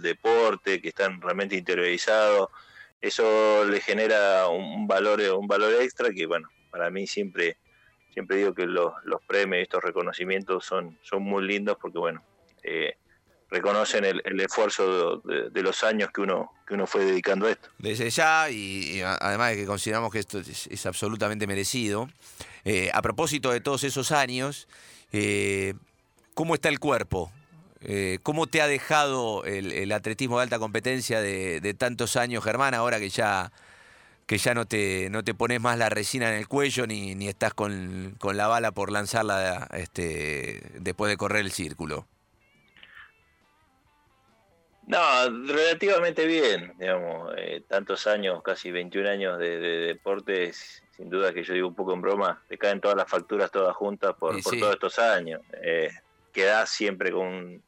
deporte 0.00 0.80
que 0.80 0.88
están 0.88 1.20
realmente 1.20 1.56
interiorizados. 1.56 2.48
Eso 3.00 3.64
le 3.64 3.80
genera 3.80 4.48
un 4.48 4.88
valor, 4.88 5.20
un 5.38 5.46
valor 5.46 5.72
extra 5.80 6.10
que, 6.10 6.26
bueno, 6.26 6.48
para 6.70 6.90
mí 6.90 7.06
siempre, 7.06 7.56
siempre 8.12 8.38
digo 8.38 8.54
que 8.54 8.66
los, 8.66 8.92
los 9.04 9.22
premios, 9.22 9.62
estos 9.62 9.82
reconocimientos 9.82 10.64
son, 10.64 10.98
son 11.02 11.22
muy 11.22 11.46
lindos 11.46 11.76
porque, 11.80 11.98
bueno, 11.98 12.22
eh, 12.62 12.96
reconocen 13.50 14.04
el, 14.04 14.40
esfuerzo 14.40 15.18
de, 15.18 15.62
los 15.62 15.82
años 15.82 16.10
que 16.12 16.20
uno 16.20 16.52
que 16.66 16.74
uno 16.74 16.86
fue 16.86 17.04
dedicando 17.04 17.46
a 17.46 17.50
esto. 17.50 17.68
Desde 17.78 18.08
ya, 18.10 18.48
y, 18.48 19.02
además 19.02 19.50
de 19.50 19.56
que 19.56 19.66
consideramos 19.66 20.12
que 20.12 20.20
esto 20.20 20.38
es, 20.38 20.86
absolutamente 20.86 21.48
merecido, 21.48 22.08
eh, 22.64 22.90
a 22.94 23.02
propósito 23.02 23.50
de 23.50 23.60
todos 23.60 23.82
esos 23.82 24.12
años, 24.12 24.68
eh, 25.12 25.74
¿Cómo 26.34 26.54
está 26.54 26.68
el 26.68 26.78
cuerpo? 26.78 27.30
Eh, 27.82 28.18
¿Cómo 28.22 28.46
te 28.46 28.62
ha 28.62 28.66
dejado 28.66 29.44
el, 29.44 29.90
atletismo 29.92 30.38
de 30.38 30.44
alta 30.44 30.58
competencia 30.58 31.20
de, 31.20 31.74
tantos 31.74 32.16
años, 32.16 32.44
Germán, 32.44 32.74
ahora 32.74 32.98
que 32.98 33.08
ya, 33.08 33.52
que 34.30 34.38
ya 34.38 34.54
no, 34.54 34.64
te, 34.64 35.10
no 35.10 35.24
te 35.24 35.34
pones 35.34 35.60
más 35.60 35.76
la 35.76 35.88
resina 35.88 36.28
en 36.28 36.38
el 36.38 36.46
cuello 36.46 36.86
ni, 36.86 37.16
ni 37.16 37.26
estás 37.26 37.52
con, 37.52 38.16
la 38.22 38.46
bala 38.46 38.70
por 38.70 38.92
lanzarla 38.92 39.66
este, 39.72 40.62
después 40.78 41.10
de 41.10 41.16
correr 41.16 41.40
el 41.40 41.50
círculo? 41.50 42.06
No, 44.86 44.98
relativamente 45.48 46.26
bien, 46.26 46.74
digamos, 46.78 47.34
eh, 47.38 47.64
tantos 47.66 48.06
años, 48.06 48.40
casi 48.44 48.70
21 48.70 49.08
años 49.08 49.36
de, 49.40 49.58
de 49.58 49.78
deportes 49.86 50.84
sin 50.96 51.10
duda 51.10 51.32
que 51.32 51.42
yo 51.42 51.52
digo 51.52 51.66
un 51.66 51.74
poco 51.74 51.92
en 51.92 52.00
broma, 52.00 52.40
te 52.46 52.56
caen 52.56 52.80
todas 52.80 52.96
las 52.96 53.10
facturas 53.10 53.50
todas 53.50 53.74
juntas 53.74 54.14
por, 54.16 54.40
todos 54.40 54.74
estos 54.74 54.96
años. 55.00 55.40
Eh, 55.60 55.90
quedás 56.32 56.70
siempre 56.70 57.10
con 57.10 57.60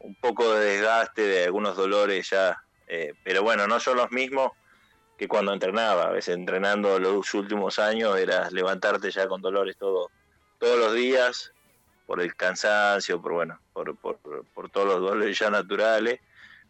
un, 0.00 0.14
poco 0.20 0.52
de 0.54 0.64
desgaste, 0.72 1.22
de 1.22 1.44
algunos 1.44 1.76
dolores 1.76 2.28
ya, 2.28 2.60
eh, 2.88 3.14
pero 3.22 3.44
bueno, 3.44 3.68
no 3.68 3.78
son 3.78 3.98
los 3.98 4.10
mismos 4.10 4.50
que 5.20 5.28
cuando 5.28 5.52
entrenaba. 5.52 6.08
A 6.08 6.10
veces 6.10 6.34
entrenando 6.34 6.98
los 6.98 7.32
últimos 7.34 7.78
años 7.78 8.18
era 8.18 8.50
levantarte 8.50 9.12
ya 9.12 9.28
con 9.28 9.40
dolores 9.40 9.76
todo, 9.76 10.10
todos 10.58 10.78
los 10.78 10.94
días, 10.94 11.52
por 12.06 12.20
el 12.20 12.34
cansancio, 12.34 13.22
por 13.22 13.34
bueno, 13.34 13.60
por, 13.72 13.94
por, 13.96 14.18
por 14.18 14.70
todos 14.70 14.86
los 14.88 15.00
dolores 15.00 15.38
ya 15.38 15.50
naturales. 15.50 16.20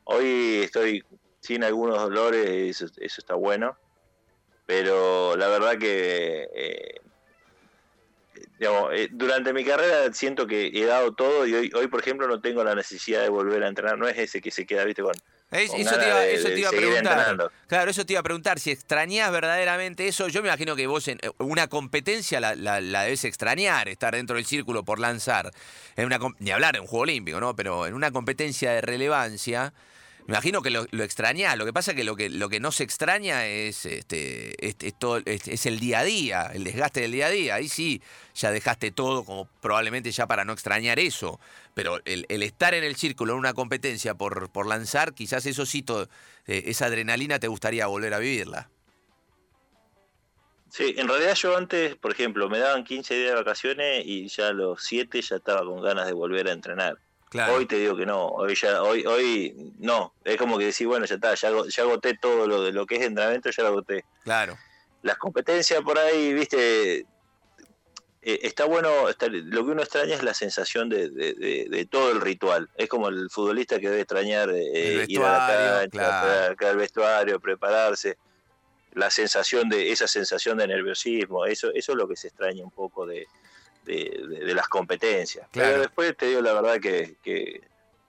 Hoy 0.04 0.60
estoy 0.64 1.02
sin 1.40 1.64
algunos 1.64 1.96
dolores, 1.98 2.82
eso 2.82 3.20
está 3.20 3.34
bueno 3.34 3.76
pero 4.70 5.36
la 5.36 5.48
verdad 5.48 5.76
que 5.78 6.48
eh, 6.54 6.94
eh, 8.60 9.08
durante 9.10 9.52
mi 9.52 9.64
carrera 9.64 10.12
siento 10.12 10.46
que 10.46 10.70
he 10.72 10.84
dado 10.84 11.12
todo 11.12 11.44
y 11.44 11.52
hoy, 11.52 11.72
hoy, 11.74 11.88
por 11.88 11.98
ejemplo, 11.98 12.28
no 12.28 12.40
tengo 12.40 12.62
la 12.62 12.76
necesidad 12.76 13.22
de 13.22 13.30
volver 13.30 13.64
a 13.64 13.68
entrenar. 13.68 13.98
No 13.98 14.06
es 14.06 14.16
ese 14.16 14.40
que 14.40 14.52
se 14.52 14.66
queda, 14.66 14.84
viste, 14.84 15.02
con. 15.02 15.14
Eso, 15.50 15.74
te 15.74 16.60
iba, 16.60 16.68
a 16.68 16.72
preguntar. 16.72 17.50
Claro, 17.66 17.90
eso 17.90 18.06
te 18.06 18.12
iba 18.12 18.20
a 18.20 18.22
preguntar. 18.22 18.60
Si 18.60 18.70
extrañás 18.70 19.32
verdaderamente 19.32 20.06
eso, 20.06 20.28
yo 20.28 20.42
me 20.42 20.48
imagino 20.48 20.76
que 20.76 20.86
vos 20.86 21.08
en 21.08 21.18
una 21.38 21.66
competencia 21.66 22.38
la, 22.38 22.54
la, 22.54 23.02
debes 23.02 23.24
extrañar, 23.24 23.88
estar 23.88 24.14
dentro 24.14 24.36
del 24.36 24.46
círculo 24.46 24.84
por 24.84 25.00
lanzar. 25.00 25.50
En 25.96 26.06
una, 26.06 26.18
ni 26.38 26.52
hablar 26.52 26.76
en 26.76 26.82
un 26.82 26.86
juego 26.86 27.02
olímpico, 27.02 27.40
¿no? 27.40 27.56
Pero 27.56 27.86
en 27.86 27.94
una 27.94 28.12
competencia 28.12 28.70
de 28.70 28.80
relevancia 28.80 29.72
Imagino 30.30 30.62
que 30.62 30.70
lo, 30.70 30.86
lo 30.90 31.02
extrañás. 31.02 31.58
Lo 31.58 31.64
que 31.64 31.72
pasa 31.72 31.90
es 31.90 31.96
que 31.96 32.04
lo 32.04 32.14
que, 32.16 32.28
lo 32.30 32.48
que 32.48 32.60
no 32.60 32.70
se 32.72 32.84
extraña 32.84 33.46
es, 33.46 33.84
este, 33.84 34.54
es, 34.66 34.76
es 34.80 34.94
todo, 34.98 35.16
el 35.18 35.80
día 35.80 35.98
a 36.00 36.04
día, 36.04 36.50
el 36.54 36.64
desgaste 36.64 37.00
del 37.00 37.12
día 37.12 37.26
a 37.26 37.30
día. 37.30 37.54
Ahí 37.56 37.68
sí, 37.68 38.00
ya 38.34 38.50
dejaste 38.50 38.90
todo 38.92 39.24
como 39.24 39.46
probablemente 39.60 40.10
ya 40.12 40.26
para 40.26 40.44
no 40.44 40.52
extrañar 40.52 40.98
eso. 40.98 41.40
Pero 41.74 42.00
el, 42.04 42.24
estar 42.42 42.74
en 42.74 42.84
el 42.84 42.96
círculo, 42.96 43.32
en 43.32 43.40
una 43.40 43.54
competencia 43.54 44.14
por, 44.14 44.50
por 44.50 44.66
lanzar, 44.66 45.14
quizás 45.14 45.46
eso 45.46 45.66
sí, 45.66 45.82
to- 45.82 46.08
eh, 46.46 46.62
esa 46.66 46.86
adrenalina 46.86 47.38
te 47.38 47.48
gustaría 47.48 47.86
volver 47.86 48.14
a 48.14 48.18
vivirla. 48.18 48.70
Sí, 50.68 50.94
en 50.96 51.08
realidad 51.08 51.34
yo 51.34 51.56
antes, 51.56 51.96
por 51.96 52.12
ejemplo, 52.12 52.48
me 52.48 52.60
daban 52.60 52.84
15 52.84 53.14
días 53.14 53.30
de 53.30 53.34
vacaciones 53.34 54.04
y 54.06 54.28
ya 54.28 54.48
a 54.48 54.52
los 54.52 54.84
7 54.84 55.20
ya 55.20 55.36
estaba 55.36 55.64
con 55.64 55.82
ganas 55.82 56.06
de 56.06 56.12
volver 56.12 56.46
a 56.46 56.52
entrenar. 56.52 56.96
Claro. 57.30 57.54
Hoy 57.54 57.66
te 57.66 57.76
digo 57.76 57.96
que 57.96 58.04
no, 58.04 58.26
hoy 58.26 58.54
ya, 58.56 58.82
hoy, 58.82 59.06
hoy 59.06 59.72
no, 59.78 60.12
es 60.24 60.36
como 60.36 60.58
que 60.58 60.64
decir, 60.66 60.86
bueno, 60.88 61.06
ya 61.06 61.14
está, 61.14 61.34
ya, 61.36 61.50
ya 61.68 61.82
agoté 61.84 62.18
todo 62.20 62.46
lo 62.48 62.62
de 62.62 62.72
lo 62.72 62.84
que 62.86 62.96
es 62.96 63.02
entrenamiento, 63.02 63.50
ya 63.50 63.62
lo 63.62 63.68
agoté. 63.68 64.04
Claro. 64.24 64.58
Las 65.02 65.16
competencias 65.16 65.80
por 65.82 65.96
ahí, 65.98 66.34
viste, 66.34 67.06
eh, 68.22 68.38
está 68.42 68.64
bueno, 68.64 69.08
está- 69.08 69.28
lo 69.28 69.64
que 69.64 69.70
uno 69.70 69.80
extraña 69.82 70.14
es 70.16 70.22
la 70.24 70.34
sensación 70.34 70.88
de, 70.88 71.08
de- 71.08 71.34
de- 71.34 71.66
de 71.70 71.86
todo 71.86 72.10
el 72.10 72.20
ritual. 72.20 72.68
Es 72.76 72.88
como 72.88 73.08
el 73.08 73.30
futbolista 73.30 73.78
que 73.78 73.88
debe 73.88 74.02
extrañar 74.02 74.50
eh, 74.52 75.04
ir 75.08 75.22
a 75.22 75.32
la 75.32 75.78
cancha, 75.88 76.54
claro. 76.56 76.70
el 76.72 76.76
vestuario, 76.76 77.40
prepararse. 77.40 78.18
La 78.94 79.08
sensación 79.08 79.68
de, 79.68 79.92
esa 79.92 80.08
sensación 80.08 80.58
de 80.58 80.66
nerviosismo, 80.66 81.46
eso, 81.46 81.70
eso 81.72 81.92
es 81.92 81.96
lo 81.98 82.08
que 82.08 82.16
se 82.16 82.26
extraña 82.26 82.64
un 82.64 82.72
poco 82.72 83.06
de, 83.06 83.28
de- 83.90 84.26
de- 84.28 84.44
de 84.46 84.54
las 84.54 84.68
competencias. 84.68 85.46
Claro. 85.50 85.70
Pero 85.70 85.82
después 85.82 86.16
te 86.16 86.26
digo 86.26 86.40
la 86.40 86.52
verdad 86.54 86.80
que, 86.80 87.16
que- 87.22 87.60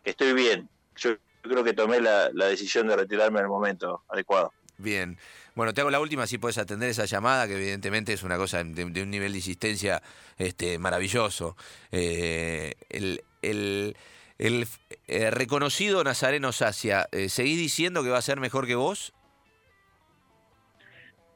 que 0.03 0.09
estoy 0.09 0.33
bien. 0.33 0.69
Yo 0.97 1.15
creo 1.41 1.63
que 1.63 1.73
tomé 1.73 1.99
la, 1.99 2.29
la 2.33 2.45
decisión 2.47 2.87
de 2.87 2.95
retirarme 2.95 3.39
en 3.39 3.45
el 3.45 3.49
momento 3.49 4.03
adecuado. 4.09 4.53
Bien. 4.77 5.17
Bueno, 5.53 5.73
te 5.73 5.81
hago 5.81 5.89
la 5.91 5.99
última, 5.99 6.27
si 6.27 6.37
puedes 6.37 6.57
atender 6.57 6.89
esa 6.89 7.05
llamada, 7.05 7.45
que 7.47 7.53
evidentemente 7.55 8.13
es 8.13 8.23
una 8.23 8.37
cosa 8.37 8.63
de, 8.63 8.85
de 8.85 9.03
un 9.03 9.09
nivel 9.09 9.31
de 9.33 9.37
insistencia 9.39 10.01
este, 10.37 10.79
maravilloso. 10.79 11.57
Eh, 11.91 12.73
el, 12.89 13.23
el- 13.41 13.95
el, 14.37 14.67
eh, 15.07 15.29
reconocido 15.29 16.03
Nazareno 16.03 16.51
Sacia, 16.51 17.07
eh, 17.11 17.29
¿seguís 17.29 17.57
diciendo 17.59 18.01
que 18.03 18.09
va 18.09 18.17
a 18.17 18.21
ser 18.23 18.39
mejor 18.39 18.65
que 18.65 18.73
vos? 18.75 19.13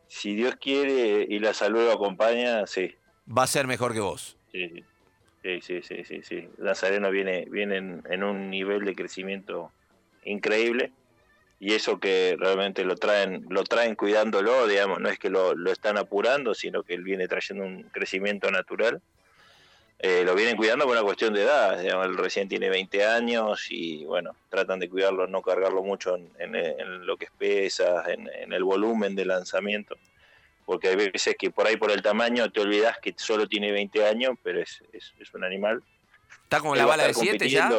Si 0.07 0.33
Dios 0.35 0.55
quiere 0.59 1.27
y 1.29 1.39
la 1.39 1.53
salud 1.53 1.83
lo 1.85 1.91
acompaña, 1.91 2.65
sí. 2.67 2.95
Va 3.25 3.43
a 3.43 3.47
ser 3.47 3.67
mejor 3.67 3.93
que 3.93 3.99
vos. 3.99 4.37
Sí, 4.51 4.85
sí, 5.43 5.61
sí, 5.61 5.81
sí, 5.81 6.03
sí, 6.05 6.21
sí. 6.23 6.49
Viene, 7.11 7.45
viene 7.49 7.77
en, 7.77 8.03
en 8.09 8.23
un 8.23 8.49
nivel 8.49 8.85
de 8.85 8.95
crecimiento 8.95 9.73
increíble 10.23 10.93
y 11.59 11.73
eso 11.73 11.99
que 11.99 12.35
realmente 12.39 12.83
lo 12.85 12.95
traen, 12.95 13.45
lo 13.49 13.63
traen 13.63 13.95
cuidándolo, 13.95 14.67
digamos, 14.67 14.99
no 14.99 15.09
es 15.09 15.19
que 15.19 15.29
lo, 15.29 15.55
lo 15.55 15.71
están 15.71 15.97
apurando, 15.97 16.53
sino 16.53 16.83
que 16.83 16.93
él 16.93 17.03
viene 17.03 17.27
trayendo 17.27 17.65
un 17.65 17.83
crecimiento 17.89 18.51
natural. 18.51 19.01
Eh, 19.97 20.23
lo 20.25 20.35
vienen 20.35 20.57
cuidando 20.57 20.85
por 20.85 20.93
una 20.93 21.03
cuestión 21.03 21.33
de 21.33 21.43
edad, 21.43 21.79
digamos, 21.81 22.07
él 22.07 22.17
recién 22.17 22.49
tiene 22.49 22.69
20 22.69 23.05
años 23.05 23.67
y 23.69 24.03
bueno, 24.05 24.37
tratan 24.49 24.79
de 24.79 24.89
cuidarlo, 24.89 25.25
no 25.27 25.41
cargarlo 25.41 25.83
mucho 25.83 26.15
en, 26.17 26.31
en- 26.37 26.55
en 26.55 27.05
lo 27.05 27.17
que 27.17 27.25
es 27.25 27.31
pesas, 27.37 28.07
en 28.09 28.51
el 28.53 28.63
volumen 28.63 29.15
de 29.15 29.25
lanzamiento, 29.25 29.95
porque 30.65 30.89
hay 30.89 30.95
veces 30.95 31.35
que 31.37 31.51
por 31.51 31.67
ahí 31.67 31.77
por 31.77 31.91
el 31.91 32.01
tamaño 32.01 32.51
te 32.51 32.61
olvidas 32.61 32.97
que 32.99 33.13
solo 33.15 33.47
tiene 33.47 33.71
20 33.71 34.05
años, 34.05 34.35
pero 34.43 34.61
es, 34.61 34.83
es, 34.91 35.13
es 35.19 35.33
un 35.33 35.43
animal. 35.43 35.83
¿Está 36.43 36.59
como 36.59 36.73
Él 36.73 36.79
la 36.79 36.85
bala 36.85 37.03
de 37.03 37.11
estar 37.11 37.25
7 37.25 37.49
ya? 37.49 37.69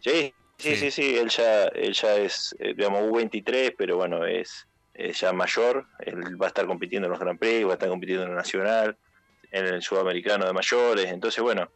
Sí. 0.00 0.32
sí, 0.58 0.76
sí, 0.76 0.90
sí, 0.90 1.16
él 1.16 1.28
ya, 1.28 1.64
él 1.64 1.92
ya 1.92 2.16
es, 2.16 2.54
eh, 2.58 2.74
digamos, 2.76 3.02
U23, 3.02 3.74
pero 3.76 3.96
bueno, 3.96 4.24
es, 4.24 4.68
es 4.94 5.20
ya 5.20 5.32
mayor, 5.32 5.86
él 6.00 6.40
va 6.40 6.46
a 6.46 6.48
estar 6.48 6.66
compitiendo 6.66 7.06
en 7.06 7.10
los 7.10 7.20
Grand 7.20 7.38
Prix, 7.38 7.66
va 7.66 7.70
a 7.70 7.74
estar 7.74 7.88
compitiendo 7.88 8.24
en 8.24 8.30
el 8.30 8.36
Nacional, 8.36 8.96
en 9.50 9.66
el 9.66 9.82
Sudamericano 9.82 10.46
de 10.46 10.52
mayores, 10.52 11.06
entonces 11.06 11.42
bueno, 11.42 11.68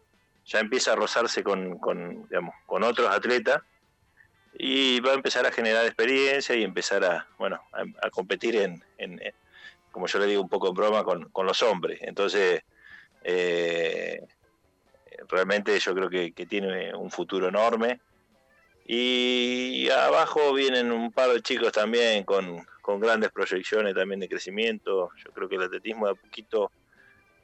ya 0.44 0.60
empieza 0.60 0.92
a 0.92 0.96
rozarse 0.96 1.42
con, 1.42 1.78
con, 1.78 2.28
digamos, 2.28 2.54
con 2.66 2.84
otros 2.84 3.08
atletas 3.08 3.62
y 4.52 5.00
va 5.00 5.12
a 5.12 5.14
empezar 5.14 5.46
a 5.46 5.52
generar 5.52 5.86
experiencia 5.86 6.54
y 6.54 6.64
empezar 6.64 7.04
a, 7.04 7.28
bueno, 7.38 7.60
a, 8.02 8.10
competir 8.10 8.56
en, 8.56 8.82
en- 8.98 9.20
como 9.90 10.06
yo 10.06 10.18
le 10.18 10.26
digo 10.26 10.42
un 10.42 10.48
poco 10.48 10.68
en 10.68 10.74
broma, 10.74 11.02
con, 11.04 11.30
con 11.30 11.46
los 11.46 11.62
hombres. 11.62 11.98
Entonces, 12.02 12.62
eh, 13.22 14.20
realmente 15.28 15.78
yo 15.78 15.94
creo 15.94 16.08
que, 16.08 16.32
que 16.32 16.46
tiene 16.46 16.94
un 16.94 17.10
futuro 17.10 17.48
enorme. 17.48 18.00
Y 18.84 19.88
abajo 19.90 20.52
vienen 20.52 20.90
un 20.90 21.12
par 21.12 21.30
de 21.30 21.42
chicos 21.42 21.70
también 21.72 22.24
con, 22.24 22.66
con 22.82 22.98
grandes 22.98 23.30
proyecciones 23.30 23.94
también 23.94 24.20
de 24.20 24.28
crecimiento. 24.28 25.10
Yo 25.24 25.32
creo 25.32 25.48
que 25.48 25.56
el 25.56 25.62
atletismo 25.62 26.06
de 26.06 26.12
a 26.12 26.14
poquito 26.16 26.72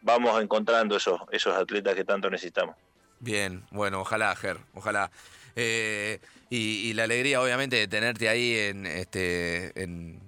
vamos 0.01 0.41
encontrando 0.43 0.97
esos, 0.97 1.21
esos 1.31 1.55
atletas 1.55 1.95
que 1.95 2.05
tanto 2.05 2.29
necesitamos. 2.31 2.75
Bien, 3.21 3.65
bueno, 3.71 4.01
ojalá, 4.01 4.35
Ger, 4.37 4.59
ojalá. 4.75 5.11
Eh, 5.57 6.21
y, 6.51 6.93
la 6.93 7.05
alegría, 7.05 7.43
obviamente, 7.43 7.77
de 7.77 7.89
tenerte 7.89 8.29
ahí 8.29 8.55
en, 8.57 8.87
este, 8.87 9.73
en, 9.83 10.21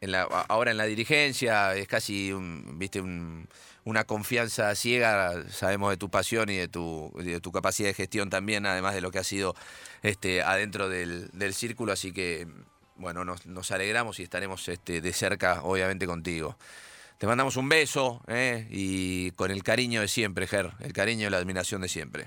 la, 0.00 0.22
ahora 0.22 0.70
en 0.72 0.76
la 0.76 0.84
dirigencia, 0.84 1.74
es 1.74 1.88
casi, 1.88 2.32
viste, 2.74 3.00
un- 3.00 3.48
una 3.84 4.04
confianza 4.04 4.74
ciega. 4.74 5.48
Sabemos 5.50 5.90
de 5.90 5.96
tu 5.96 6.10
pasión 6.10 6.50
y 6.50 6.56
de 6.56 6.68
tu, 6.68 7.10
de 7.16 7.40
tu 7.40 7.50
capacidad 7.52 7.88
de 7.88 7.94
gestión 7.94 8.28
también, 8.28 8.66
además 8.66 8.94
de 8.94 9.00
lo 9.00 9.10
que 9.10 9.18
ha 9.18 9.24
sido 9.24 9.54
este, 10.02 10.42
adentro 10.42 10.88
del, 10.88 11.30
del 11.32 11.54
círculo. 11.54 11.92
Así 11.92 12.12
que, 12.12 12.46
bueno, 12.96 13.24
nos, 13.24 13.46
nos 13.46 13.70
alegramos 13.70 14.20
y 14.20 14.24
estaremos 14.24 14.68
este, 14.68 15.00
de 15.00 15.12
cerca, 15.12 15.62
obviamente, 15.62 16.06
contigo. 16.06 16.56
Te 17.18 17.26
mandamos 17.26 17.56
un 17.56 17.68
beso 17.68 18.20
¿eh? 18.26 18.66
y 18.70 19.30
con 19.32 19.50
el 19.52 19.62
cariño 19.62 20.00
de 20.00 20.08
siempre, 20.08 20.46
Ger, 20.48 20.72
el 20.80 20.92
cariño 20.92 21.28
y 21.28 21.30
la 21.30 21.38
admiración 21.38 21.80
de 21.80 21.88
siempre. 21.88 22.26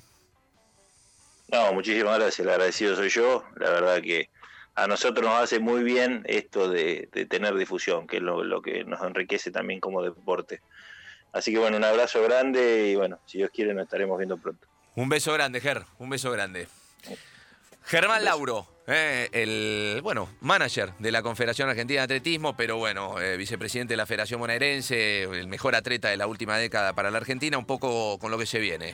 No, 1.47 1.73
muchísimas 1.73 2.17
gracias, 2.17 2.39
el 2.39 2.49
agradecido 2.49 2.95
soy 2.95 3.09
yo. 3.09 3.43
La 3.57 3.69
verdad 3.69 4.01
que 4.01 4.29
a 4.73 4.87
nosotros 4.87 5.25
nos 5.25 5.41
hace 5.41 5.59
muy 5.59 5.83
bien 5.83 6.23
esto 6.27 6.69
de, 6.69 7.07
de 7.11 7.25
tener 7.25 7.55
difusión, 7.55 8.07
que 8.07 8.17
es 8.17 8.23
lo, 8.23 8.43
lo 8.43 8.61
que 8.61 8.83
nos 8.83 9.01
enriquece 9.01 9.51
también 9.51 9.79
como 9.79 10.03
deporte. 10.03 10.61
Así 11.31 11.51
que 11.51 11.59
bueno, 11.59 11.77
un 11.77 11.83
abrazo 11.83 12.21
grande 12.23 12.89
y 12.89 12.95
bueno, 12.95 13.19
si 13.25 13.39
Dios 13.39 13.51
quiere 13.53 13.73
nos 13.73 13.83
estaremos 13.83 14.17
viendo 14.17 14.37
pronto. 14.37 14.67
Un 14.95 15.09
beso 15.09 15.33
grande, 15.33 15.59
Ger, 15.59 15.83
un 15.99 16.09
beso 16.09 16.31
grande. 16.31 16.67
Germán 17.83 18.23
Lauro, 18.23 18.67
eh, 18.87 19.29
el 19.31 20.01
bueno, 20.01 20.29
manager 20.41 20.93
de 20.99 21.11
la 21.11 21.21
Confederación 21.21 21.69
Argentina 21.69 22.01
de 22.01 22.03
Atletismo, 22.05 22.55
pero 22.55 22.77
bueno, 22.77 23.19
eh, 23.19 23.37
vicepresidente 23.37 23.93
de 23.93 23.97
la 23.97 24.05
Federación 24.05 24.39
Bonaerense, 24.39 25.23
el 25.23 25.47
mejor 25.47 25.75
atleta 25.75 26.09
de 26.09 26.17
la 26.17 26.25
última 26.25 26.57
década 26.57 26.93
para 26.93 27.11
la 27.11 27.17
Argentina, 27.17 27.57
un 27.57 27.65
poco 27.65 28.17
con 28.17 28.31
lo 28.31 28.37
que 28.37 28.45
se 28.45 28.59
viene. 28.59 28.93